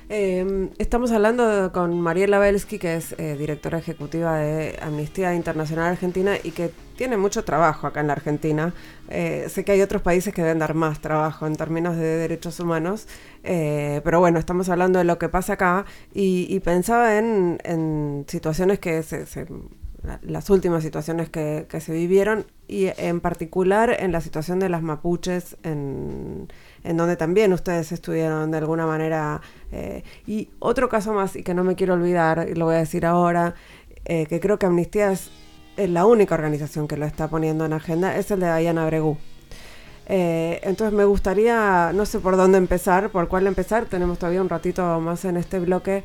[0.08, 6.36] Em, estamos hablando con Mariela Belsky, que es eh, directora ejecutiva de Amnistía Internacional Argentina
[6.44, 8.72] y que tiene mucho trabajo acá en la Argentina.
[9.10, 12.60] Eh, sé que hay otros países que deben dar más trabajo en términos de derechos
[12.60, 13.08] humanos,
[13.44, 19.02] eh, pero bueno, estamos hablando de lo que pasa acá y, pensaba en, situaciones que
[19.02, 19.26] se,
[20.22, 24.82] las últimas situaciones que, que, se vivieron y en particular en la situación de las
[24.82, 26.48] mapuches en,
[26.86, 29.42] en donde también ustedes estuvieron de alguna manera.
[29.72, 32.80] Eh, y otro caso más, y que no me quiero olvidar, y lo voy a
[32.80, 33.56] decir ahora,
[34.06, 35.32] eh, que creo que Amnistía es,
[35.78, 39.18] la única organización que lo está poniendo en agenda, es el de Diana Bregú.
[40.08, 44.50] Eh, entonces me gustaría, no sé por dónde empezar, por cuál empezar, tenemos todavía un
[44.50, 46.04] ratito más en este bloque,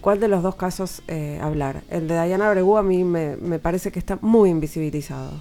[0.00, 1.02] cuál de los dos casos
[1.40, 1.82] hablar.
[1.90, 5.32] El de Diana Bregú a mí me, parece que está muy invisibilizado.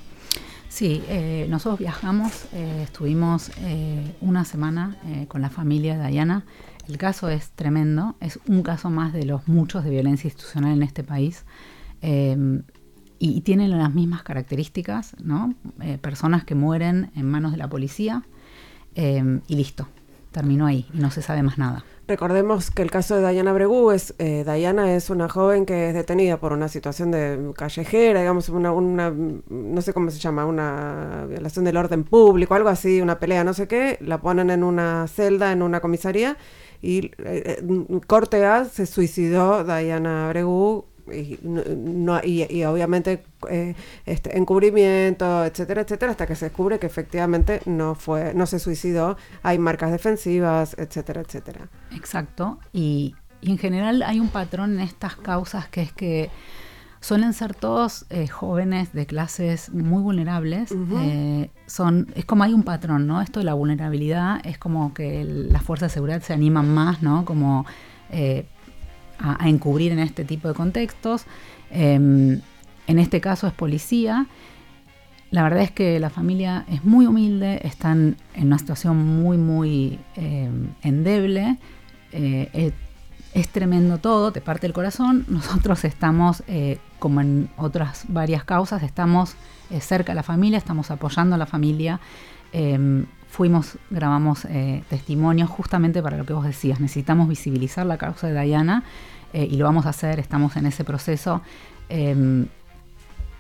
[0.70, 6.46] Sí, eh, nosotros viajamos, eh, estuvimos eh, una semana con la familia de Dayana.
[6.88, 10.84] El caso es tremendo, es un caso más de los muchos de violencia institucional en
[10.84, 11.46] este país.
[13.20, 15.56] Y, tienen las mismas características, ¿no?
[16.02, 18.24] personas que mueren en manos de la policía
[18.96, 19.88] em, y listo,
[20.32, 21.84] terminó ahí y no se sabe más nada.
[22.08, 25.94] Recordemos que el caso de Diana Bregú es, eh, Diana es una joven que es
[25.94, 28.72] detenida por una situación de callejera, digamos, una,
[29.12, 33.54] no sé cómo se llama, una violación del orden público, algo así, una pelea, no
[33.54, 36.38] sé qué, la ponen en una celda, en una comisaría,
[36.82, 44.38] y eh, eh, corte A se suicidó Diana Bregú y, no, y, obviamente eh, este,
[44.38, 49.60] encubrimiento, etcétera, etcétera, hasta que se descubre que efectivamente no fue, no se suicidó, hay
[49.60, 51.70] marcas defensivas, etcétera, etcétera.
[51.96, 56.32] Exacto, y, en general hay un patrón en estas causas que es que
[57.02, 60.74] suelen ser todos eh, jóvenes de clases muy vulnerables.
[60.74, 63.22] Eh, son, es como hay un patrón, ¿no?
[63.22, 67.26] Esto de la vulnerabilidad es como que las fuerzas de seguridad se animan más, ¿no?
[67.26, 67.68] Como
[69.20, 71.26] a, encubrir en este tipo de contextos.
[71.72, 72.42] Em,
[72.88, 74.28] en este caso es policía.
[75.30, 80.00] La verdad es que la familia es muy humilde, están en una situación muy, muy
[80.16, 80.50] eh,
[80.84, 81.58] endeble.
[82.14, 82.72] Eh,
[83.34, 85.26] es tremendo todo, te parte el corazón.
[85.30, 89.36] Nosotros estamos, eh, como en otras varias causas, estamos
[89.70, 92.00] eh, cerca de la familia, estamos apoyando a la familia.
[93.38, 96.80] Fuimos, grabamos eh, testimonios justamente para lo que vos decías.
[96.80, 98.84] Necesitamos visibilizar la causa de Diana
[99.34, 101.42] y lo vamos a hacer, estamos en ese proceso.
[101.90, 102.48] Em,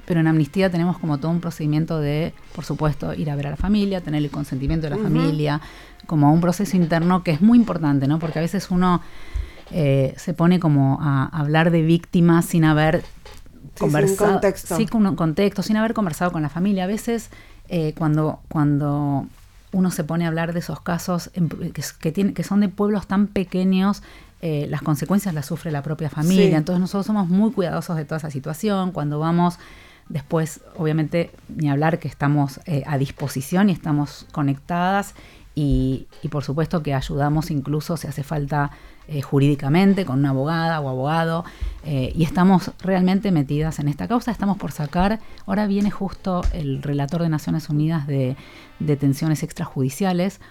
[0.07, 3.49] pero en Amnistía tenemos como todo un procedimiento de, por supuesto, ir a ver a
[3.49, 5.59] la familia, tener el consentimiento de la familia,
[6.05, 8.17] como un proceso interno que es muy importante, ¿no?
[8.17, 9.01] Porque a veces uno
[9.71, 13.03] eh, se pone como a hablar de víctimas sin haber
[13.77, 14.31] conversado.
[14.31, 14.77] contexto.
[14.77, 16.85] Sí, con un contexto, sin haber conversado con la familia.
[16.85, 17.29] A veces
[17.67, 19.27] eh, cuando, cuando
[19.71, 21.29] uno se pone a hablar de esos casos
[21.99, 24.01] que, tiene, que son de pueblos tan pequeños,
[24.41, 26.57] eh, las consecuencias las sufre la propia familia.
[26.57, 28.91] Entonces nosotros somos muy cuidadosos de toda esa situación.
[28.91, 29.59] Cuando vamos
[30.09, 35.15] después, obviamente, ni hablar que estamos a disposición y estamos conectadas
[35.57, 38.69] y, y, por supuesto que ayudamos incluso si hace falta
[39.07, 41.45] eh, jurídicamente con una abogada o abogado
[41.83, 44.29] eh, y estamos realmente metidas en esta causa.
[44.29, 48.35] Estamos por sacar, ahora viene justo el relator de Naciones Unidas de
[48.79, 50.41] detenciones extrajudiciales.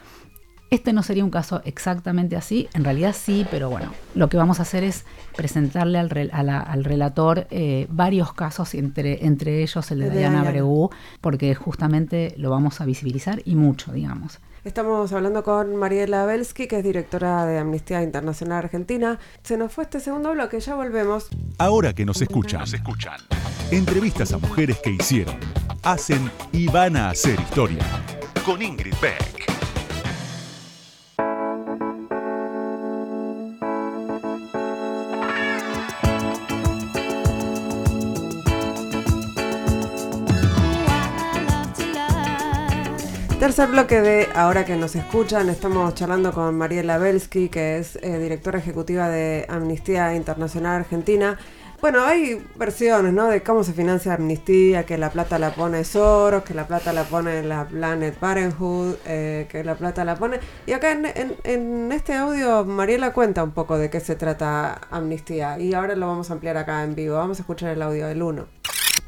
[0.70, 4.58] Este no sería un caso exactamente así, en realidad sí, pero bueno, lo que vamos
[4.58, 5.04] a hacer es
[5.36, 10.90] presentarle al, al relator eh, varios casos, entre, entre ellos el de, de Diana Bregu,
[11.20, 14.40] porque justamente lo vamos a visibilizar y mucho, digamos.
[14.66, 19.20] Estamos hablando con Mariela Belsky, que es directora de Amnistía Internacional Argentina.
[19.44, 21.28] Se nos fue este segundo bloque, ya volvemos.
[21.56, 23.20] Ahora que nos escuchan, nos escuchan.
[23.70, 25.36] Entrevistas a mujeres que hicieron,
[25.84, 27.84] hacen y van a hacer historia.
[28.44, 29.35] Con Ingrid Beck.
[43.46, 48.18] Tercer bloque de Ahora que nos escuchan, estamos charlando con Mariela Belsky, que es eh,
[48.18, 51.38] directora ejecutiva de Amnistía Internacional Argentina.
[51.80, 53.28] Bueno, hay versiones, ¿no?
[53.28, 57.04] De cómo se financia Amnistía, que la plata la pone Soros, que la plata la
[57.04, 60.40] pone la Planet Parenthood, eh, que la plata la pone...
[60.66, 65.72] Y acá en, este audio Mariela cuenta un poco de qué se trata Amnistía y
[65.72, 67.14] ahora lo vamos a ampliar acá en vivo.
[67.14, 68.55] Vamos a escuchar el audio del 1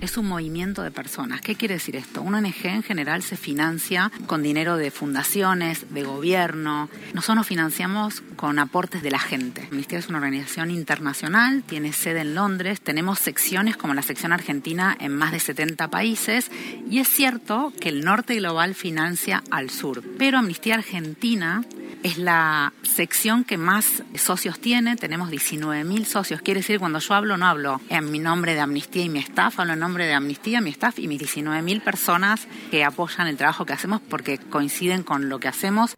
[0.01, 1.41] es un movimiento de personas.
[1.41, 2.23] ¿Qué quiere decir esto?
[2.23, 6.89] Una ONG en general se financia con dinero de fundaciones, de gobierno.
[7.15, 9.69] Nosotros nos financiamos con aportes de la gente.
[9.71, 14.97] Amnistía es una organización internacional, tiene sede en Londres, tenemos secciones como la sección argentina
[15.01, 16.51] en más de 70 países
[16.89, 21.65] y es cierto que el norte global financia al sur, pero Amnistía Argentina
[22.03, 27.37] es la sección que más socios tiene, tenemos 19.000 socios, quiere decir cuando yo hablo
[27.37, 30.71] no hablo en mi nombre de Amnistía y mi staff, hablo en de Amnistía, mi
[30.71, 35.41] staff y mis 19.000 personas que apoyan el trabajo que hacemos porque coinciden con lo
[35.41, 35.95] que hacemos.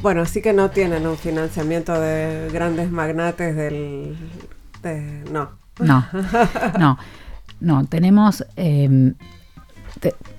[0.00, 4.16] Bueno, sí que no tienen un financiamiento de grandes magnates del...
[5.30, 5.60] no.
[5.78, 6.06] No,
[6.78, 6.98] no,
[7.60, 8.44] no, tenemos...
[8.56, 9.14] Eh,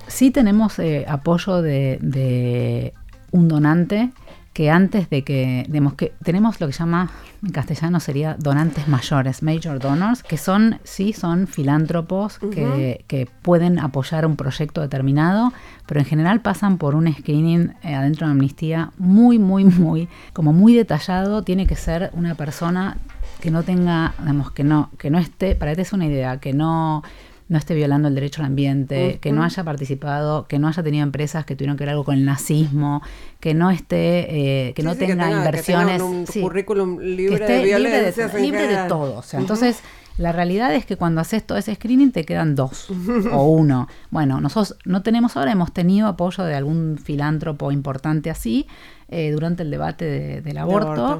[0.07, 2.93] sí tenemos eh, apoyo de
[3.31, 4.11] un donante
[4.53, 7.09] que antes de que, digamos, que tenemos lo que llama,
[7.43, 13.79] en castellano sería donantes mayores, major donors, que son, sí, son filántropos que, que, pueden
[13.79, 15.51] apoyar un proyecto determinado,
[15.85, 20.53] pero en general pasan por un screening eh, adentro de Amnistía muy, muy, muy, como
[20.53, 22.97] muy detallado, tiene que ser una persona
[23.41, 26.37] que no tenga, digamos, que no, que no esté, para que te es una idea,
[26.37, 27.03] que no
[27.49, 31.03] no esté violando el derecho al ambiente, que no haya participado, que no haya tenido
[31.03, 33.01] empresas que tuvieron que ver algo con el nazismo,
[33.39, 38.87] que no esté, eh, que no tenga, inversiones, un currículum libre de violencia, libre de,
[38.87, 39.17] todo.
[39.17, 39.81] O sea, entonces
[40.17, 42.89] la realidad es que cuando haces todo ese screening te quedan dos
[43.31, 43.87] o uno.
[44.11, 48.67] Bueno, nosotros no tenemos ahora, hemos tenido apoyo de algún filántropo importante así
[49.09, 51.19] eh, durante el debate del aborto.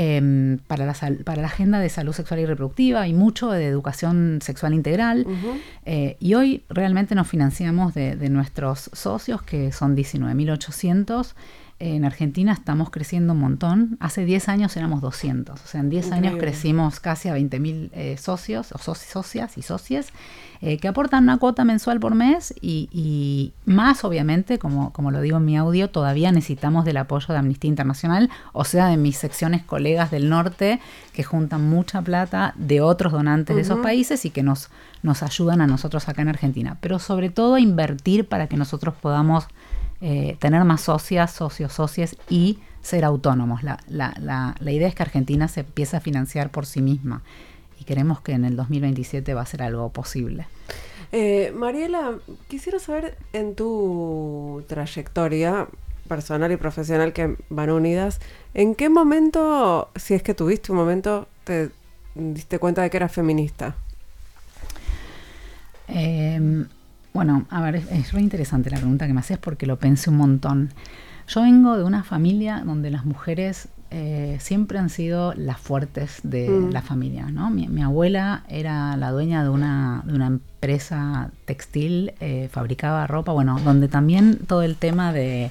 [0.00, 4.38] Em, para, la, para la agenda de salud sexual y reproductiva y mucho de educación
[4.40, 5.26] sexual integral.
[5.86, 11.34] Eh, y hoy realmente nos financiamos de, de nuestros socios, que son 19.800
[11.80, 13.96] en Argentina estamos creciendo un montón.
[14.00, 15.60] Hace 10 años éramos 200.
[15.60, 20.12] O sea, en 10 años crecimos casi a 20.000 eh, socios o socias y socias
[20.60, 25.36] eh, que aportan una cuota mensual por mes y, más, obviamente, como, como lo digo
[25.36, 29.62] en mi audio, todavía necesitamos del apoyo de Amnistía Internacional, o sea, de mis secciones
[29.62, 30.80] colegas del norte
[31.12, 34.68] que juntan mucha plata de otros donantes de esos países y que nos,
[35.02, 36.76] nos ayudan a nosotros acá en Argentina.
[36.80, 39.46] Pero sobre todo a invertir para que nosotros podamos
[40.00, 43.62] eh, tener más socias, socios, socias y ser autónomos.
[43.62, 47.22] La, la, la, la, idea es que Argentina se empiece a financiar por sí misma
[47.80, 50.46] y queremos que en el 2027 va a ser algo posible.
[51.12, 52.18] Eh, Mariela,
[52.48, 55.66] quisiera saber en tu trayectoria
[56.06, 58.20] personal y profesional que van unidas,
[58.54, 61.70] ¿en qué momento, si es que tuviste un momento, te
[62.14, 63.76] diste cuenta de que eras feminista?
[65.86, 66.66] Em,
[67.12, 70.16] bueno, a ver, es, muy interesante la pregunta que me haces porque lo pensé un
[70.16, 70.70] montón.
[71.26, 76.48] Yo vengo de una familia donde las mujeres eh, siempre han sido las fuertes de
[76.48, 76.70] mm.
[76.70, 77.50] la familia, ¿no?
[77.50, 83.58] Mi, abuela era la dueña de una, de una empresa textil, eh, fabricaba ropa, bueno,
[83.64, 85.50] donde también todo el tema de,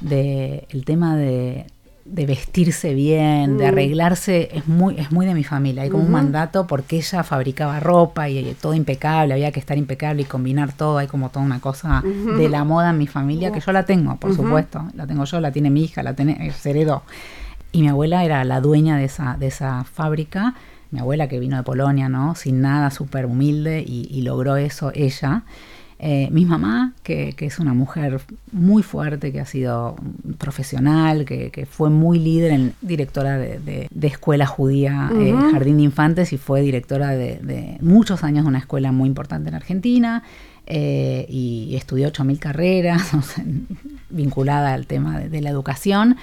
[0.00, 1.66] de el tema de,
[2.10, 3.68] de vestirse bien, de mm.
[3.68, 5.82] arreglarse, es muy, es muy de mi familia.
[5.82, 10.22] Hay como un mandato porque ella fabricaba ropa y, todo impecable, había que estar impecable
[10.22, 10.98] y combinar todo.
[10.98, 14.16] Hay como toda una cosa de la moda en mi familia que yo la tengo,
[14.16, 14.84] por supuesto.
[14.94, 17.02] La tengo yo, la tiene mi hija, la tiene, se heredó.
[17.72, 20.54] Y mi abuela era la dueña de esa, de esa fábrica.
[20.90, 22.34] Mi abuela que vino de Polonia, ¿no?
[22.34, 25.42] Sin nada, súper humilde y, logró eso ella.
[26.02, 28.22] Eh, mi mamá, que, es una mujer
[28.52, 29.96] muy fuerte, que ha sido
[30.38, 36.38] profesional, que, fue muy líder, en, directora de, escuela judía, eh, Jardín de Infantes, y
[36.38, 40.22] fue directora de, muchos años de una escuela muy importante en Argentina.
[40.72, 43.10] Eh, y estudió 8.000 carreras
[44.10, 46.16] vinculada al tema de la educación.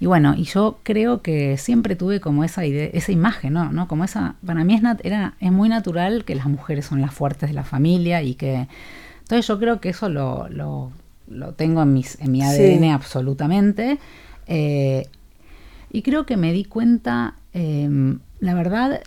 [0.00, 3.70] Y bueno, y yo creo que siempre tuve como esa idea, esa imagen, ¿no?
[3.70, 3.86] ¿no?
[3.86, 7.48] Como esa, para mí es, era, es muy natural que las mujeres son las fuertes
[7.48, 8.66] de la familia y que...
[9.22, 10.92] Entonces yo creo que eso lo, lo,
[11.28, 13.98] lo tengo en, mis, en mi ADN absolutamente.
[14.46, 15.06] Eh,
[15.90, 19.00] y creo que me di cuenta, em, la verdad,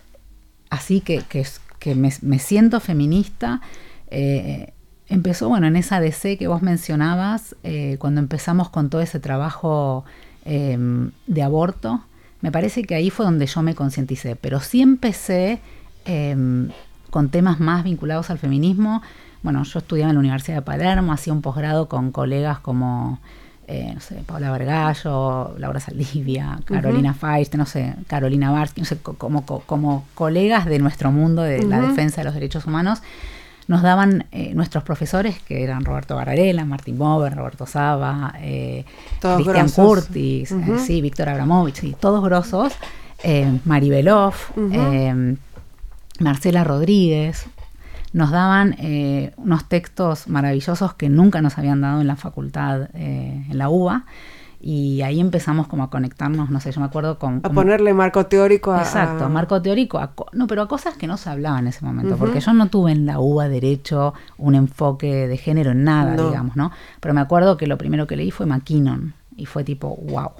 [0.70, 1.46] así que, que,
[1.78, 3.60] que me, me, siento feminista,
[4.08, 4.72] eh,
[5.08, 10.04] empezó, bueno, en esa DC que vos mencionabas, eh, cuando empezamos con todo ese trabajo
[10.48, 12.04] Em, de aborto,
[12.40, 15.58] me parece que ahí fue donde yo me concienticé, pero sí empecé
[16.04, 16.68] em,
[17.10, 19.02] con temas más vinculados al feminismo.
[19.46, 23.20] Bueno, yo estudiaba en la Universidad de Palermo, hacía un posgrado con colegas como,
[23.68, 28.98] eh, no sé, Paula Vergallo, Laura Saldivia, Carolina Feist, no sé, Carolina Barsky, no sé,
[28.98, 33.02] como, como, colegas de nuestro mundo de la defensa de los derechos humanos
[33.68, 38.84] nos daban eh, nuestros profesores, que eran Roberto Barrarela, Martín Mover, Roberto Saba, eh,
[39.20, 42.72] Cristian Curtis, eh, sí, Víctor Abramovich, sí, todos grosos,
[43.64, 44.34] Maribelov,
[46.18, 47.46] Marcela Rodríguez,
[48.16, 48.74] nos daban
[49.36, 54.06] unos textos maravillosos que nunca nos habían dado en la facultad, en la UBA,
[54.58, 57.40] y ahí empezamos como a conectarnos, no sé, yo me acuerdo con...
[57.44, 58.78] A ponerle marco teórico a...
[58.78, 62.16] Exacto, marco teórico, a, no, pero a cosas que no se hablaban en ese momento,
[62.16, 66.56] porque yo no tuve en la UBA derecho un enfoque de género en nada, digamos,
[66.56, 66.72] ¿no?
[67.00, 70.30] Pero me acuerdo que lo primero que leí fue McKinnon y fue tipo, wow.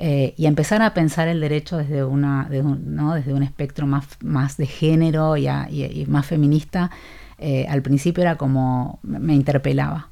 [0.00, 3.14] Eh, y empezar a pensar el derecho desde, una, un, ¿no?
[3.14, 6.92] desde un espectro más, más de género y, y, más feminista,
[7.36, 10.08] eh, al principio era como, me interpelaba.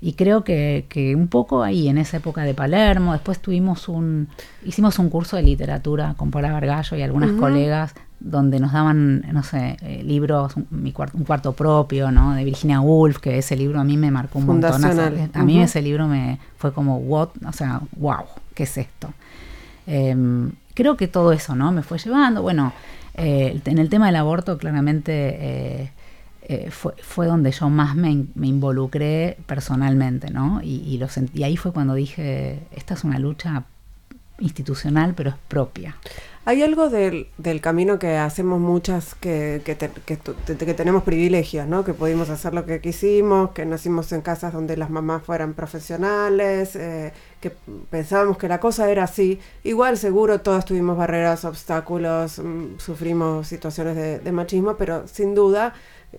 [0.00, 4.28] Y creo que, que, un poco ahí, en esa época de Palermo, después tuvimos un,
[4.64, 9.42] hicimos un curso de literatura con Paula Vergallo y algunas colegas donde nos daban, no
[9.42, 12.34] sé, eh, libros, un, mi cuarto, un cuarto propio, ¿no?
[12.34, 14.82] De Virginia Woolf, que ese libro a mí me marcó un montón.
[15.34, 18.24] A mí ese libro me fue como, what, o sea, wow,
[18.54, 19.12] ¿qué es esto?
[19.86, 21.72] Em, creo que todo eso, ¿no?
[21.72, 22.72] Me fue llevando, bueno,
[23.14, 25.12] eh, en el tema del aborto claramente...
[25.40, 25.90] Eh,
[26.48, 30.60] eh, fue, fue, donde yo más me, involucré personalmente, ¿no?
[30.62, 31.00] Y,
[31.34, 33.64] y ahí fue cuando dije, esta es una lucha
[34.38, 35.96] institucional, pero es propia.
[36.44, 41.82] Hay algo del, del camino que hacemos muchas que, que, que, tenemos privilegios, ¿no?
[41.84, 46.78] Que pudimos hacer lo que quisimos, que nacimos en casas donde las mamás fueran profesionales,
[47.90, 49.40] pensábamos que la cosa era así.
[49.64, 55.74] Igual seguro todos tuvimos barreras, obstáculos, mm, sufrimos situaciones de, de machismo, pero sin duda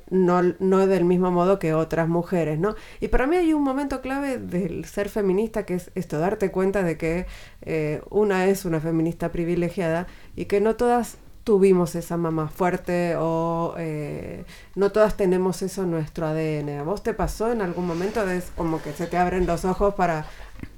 [0.10, 2.76] no, no del mismo modo que otras mujeres, ¿no?
[3.00, 6.84] Y para mí hay un momento clave del ser feminista que es esto, darte cuenta
[6.84, 7.26] de que
[7.62, 13.74] eh, una es una feminista privilegiada y que no todas tuvimos esa mamá fuerte o
[13.78, 14.44] eh,
[14.76, 16.80] no todas tenemos eso en nuestro ADN.
[16.80, 18.30] ¿A vos te pasó en algún momento?
[18.30, 20.26] Es como que se te abren los ojos para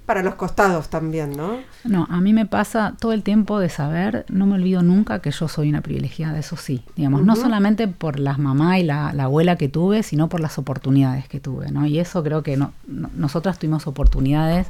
[0.10, 1.60] para los costados también, ¿no?
[1.84, 5.30] No, a mí me pasa todo el tiempo de saber, no me olvido nunca que
[5.30, 9.56] yo soy una privilegiada, eso sí, digamos, no solamente por las mamá y la, abuela
[9.56, 11.86] que tuve, sino por las oportunidades que tuve, ¿no?
[11.86, 14.66] Y eso creo que no, nosotras tuvimos oportunidades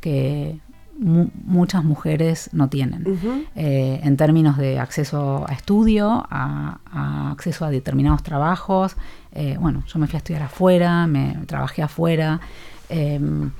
[0.00, 0.60] que
[0.96, 8.22] muchas mujeres no tienen, eh, en términos de acceso a estudio, a, acceso a determinados
[8.22, 8.94] trabajos.
[9.32, 12.40] Eh, bueno, yo me fui a estudiar afuera, me trabajé afuera.
[12.88, 13.50] Em,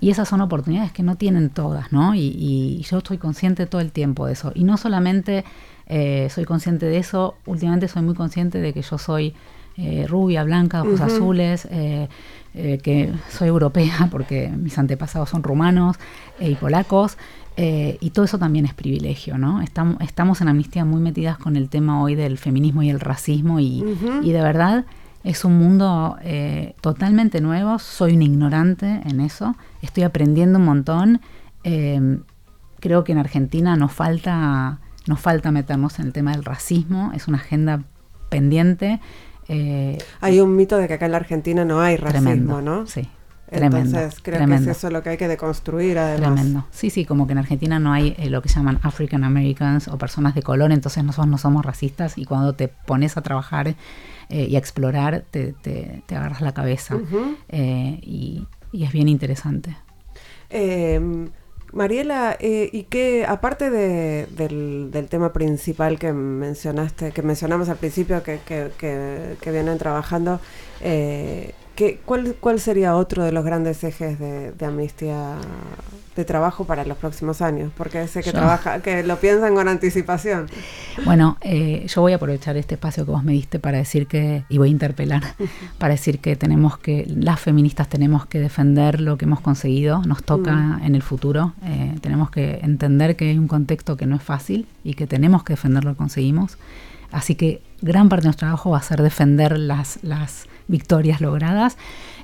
[0.00, 2.14] y esas son oportunidades que no tienen todas, ¿no?
[2.14, 4.52] Y, yo estoy consciente todo el tiempo de eso.
[4.54, 5.44] Y no solamente
[5.86, 9.34] eh, soy consciente de eso, últimamente soy muy consciente de que yo soy
[9.76, 12.08] eh, rubia, blanca, ojos azules, eh,
[12.54, 15.96] que soy europea porque mis antepasados son rumanos
[16.40, 17.18] y polacos.
[17.56, 19.62] y todo eso también es privilegio, ¿no?
[19.62, 23.60] Estamos, estamos en Amnistía muy metidas con el tema hoy del feminismo y el racismo
[23.60, 23.82] y,
[24.22, 24.84] y de verdad
[25.26, 31.20] es un mundo eh, totalmente nuevo, soy un ignorante en eso, estoy aprendiendo un montón.
[31.64, 32.20] Eh,
[32.78, 37.26] creo que en Argentina nos falta, nos falta meternos en el tema del racismo, es
[37.26, 37.82] una agenda
[38.28, 39.00] pendiente.
[39.48, 42.86] Eh, hay un mito de que acá en la Argentina no hay racismo, ¿no?
[42.86, 43.08] Sí.
[43.48, 46.34] Entonces creo que es eso lo que hay que deconstruir además.
[46.34, 46.66] Tremendo.
[46.70, 50.36] Sí, sí, como que en Argentina no hay lo que llaman African Americans o personas
[50.36, 53.74] de color, entonces nosotros no somos racistas y cuando te pones a trabajar
[54.28, 56.98] eh, y a explorar, te, te, agarras la cabeza.
[57.48, 59.76] Eh, y, es bien interesante.
[60.50, 61.30] Em,
[61.72, 68.22] Mariela, eh, ¿y qué, aparte del, del, tema principal que mencionaste, que mencionamos al principio,
[68.22, 70.40] que, que, que, vienen trabajando,
[70.80, 75.38] ¿qué, cuál, ¿cuál sería otro de los grandes ejes de, de Amnistía
[76.16, 77.70] de trabajo para los próximos años?
[77.76, 80.46] Porque sé que trabaja, que lo piensan con anticipación.
[81.04, 84.44] Bueno, eh, yo voy a aprovechar este espacio que vos me diste para decir que,
[84.48, 85.22] y voy a interpelar,
[85.78, 90.24] para decir que tenemos que, las feministas tenemos que defender lo que hemos conseguido, nos
[90.24, 90.84] toca mm.
[90.84, 94.66] en el futuro, eh, tenemos que entender que hay un contexto que no es fácil
[94.82, 96.56] y que tenemos que defender lo que conseguimos.
[97.12, 101.76] Así que gran parte de nuestro trabajo va a ser defender las, las victorias logradas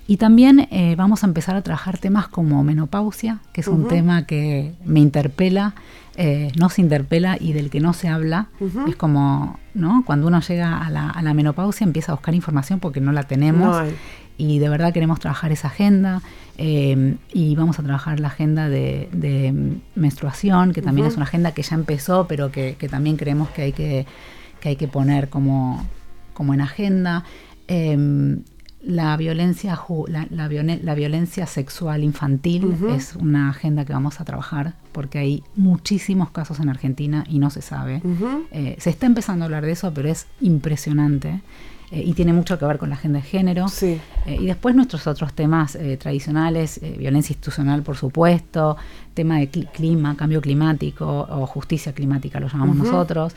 [0.06, 4.26] y también eh, vamos a empezar a trabajar temas como menopausia, que es un tema
[4.26, 5.74] que me interpela,
[6.16, 8.48] eh, no se interpela y del que no se habla.
[8.88, 10.02] Es como, ¿no?
[10.04, 13.76] Cuando uno llega a la, menopausia empieza a buscar información porque no la tenemos.
[14.36, 16.20] y de verdad queremos trabajar esa agenda
[16.58, 21.62] eh, y vamos a trabajar la agenda de, menstruación, que también es una agenda que
[21.62, 24.06] ya empezó, pero que, también creemos que hay que,
[24.60, 25.86] que, hay que poner como,
[26.34, 27.24] como en agenda.
[27.68, 28.42] Em,
[28.82, 29.78] la violencia,
[30.08, 36.30] la, la, violencia sexual infantil es una agenda que vamos a trabajar porque hay muchísimos
[36.30, 38.02] casos en Argentina y no se sabe.
[38.50, 41.40] Eh, se está empezando a hablar de eso, pero es impresionante.
[41.92, 43.68] Eh, y tiene mucho que ver con la agenda de género.
[43.68, 44.00] Sí.
[44.24, 48.78] Eh, y después nuestros otros temas eh, tradicionales, violencia institucional, por supuesto,
[49.12, 53.34] tema de clima, cambio climático o justicia climática, lo llamamos nosotros,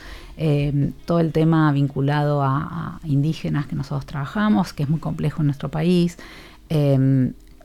[1.06, 5.70] todo el tema vinculado a, indígenas que nosotros trabajamos, que es muy complejo en nuestro
[5.70, 6.18] país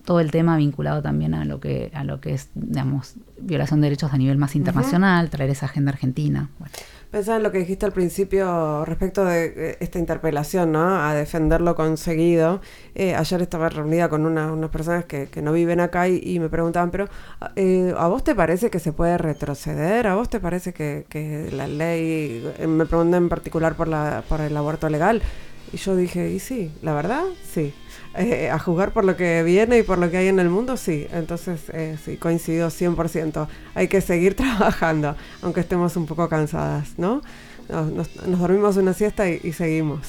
[0.05, 3.87] todo el tema vinculado también a lo que a lo que es digamos violación de
[3.87, 6.73] derechos a nivel más internacional traer esa agenda argentina bueno.
[7.11, 11.05] Pensaba en lo que dijiste al principio respecto de eh, esta interpelación, ¿no?
[11.05, 12.61] A defender lo conseguido.
[12.95, 17.09] Eh, ayer estaba reunida con unas personas que, no viven acá y, me preguntaban, pero
[17.57, 20.07] eh, ¿a vos te parece que se puede retroceder?
[20.07, 24.57] ¿A vos te parece que, la ley, me pregunté en particular por, la, por el
[24.57, 25.21] aborto legal?
[25.73, 27.73] Y yo dije, y sí, la verdad, sí.
[28.17, 30.77] Eh, a jugar por lo que viene y por lo que hay en el mundo,
[30.77, 31.07] sí.
[31.13, 33.47] Entonces, eh, sí, coincido 100%.
[33.75, 37.23] Hay que seguir trabajando, aunque estemos un poco cansadas, ¿no?
[37.69, 40.01] Nos, dormimos una siesta y, seguimos.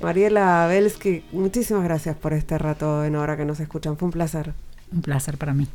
[0.00, 3.96] Mariela Belsky, muchísimas gracias por este rato en hora que nos escuchan.
[3.96, 4.54] Fue un placer.
[4.92, 5.66] Un placer para mí.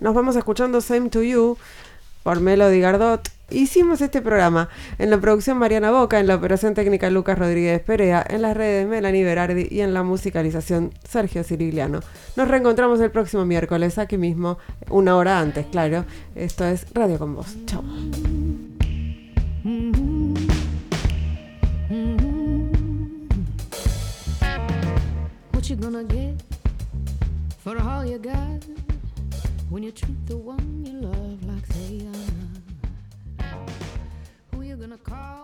[0.00, 1.56] Nos vamos escuchando Same to You
[2.24, 4.68] por Melody Gardot hicimos este programa.
[4.98, 8.86] En la producción Mariana Boca, en la operación técnica Lucas Rodríguez Perea, en las redes
[8.86, 12.00] Melanie Berardi y en la musicalización Sergio Cirigliano.
[12.36, 14.58] Nos reencontramos el próximo miércoles, aquí mismo,
[14.90, 16.04] una hora antes, claro.
[16.34, 17.56] Esto es Radio con Vos.
[17.66, 17.82] Chao.
[29.72, 31.31] when you treat the one you love
[34.92, 35.41] gonna call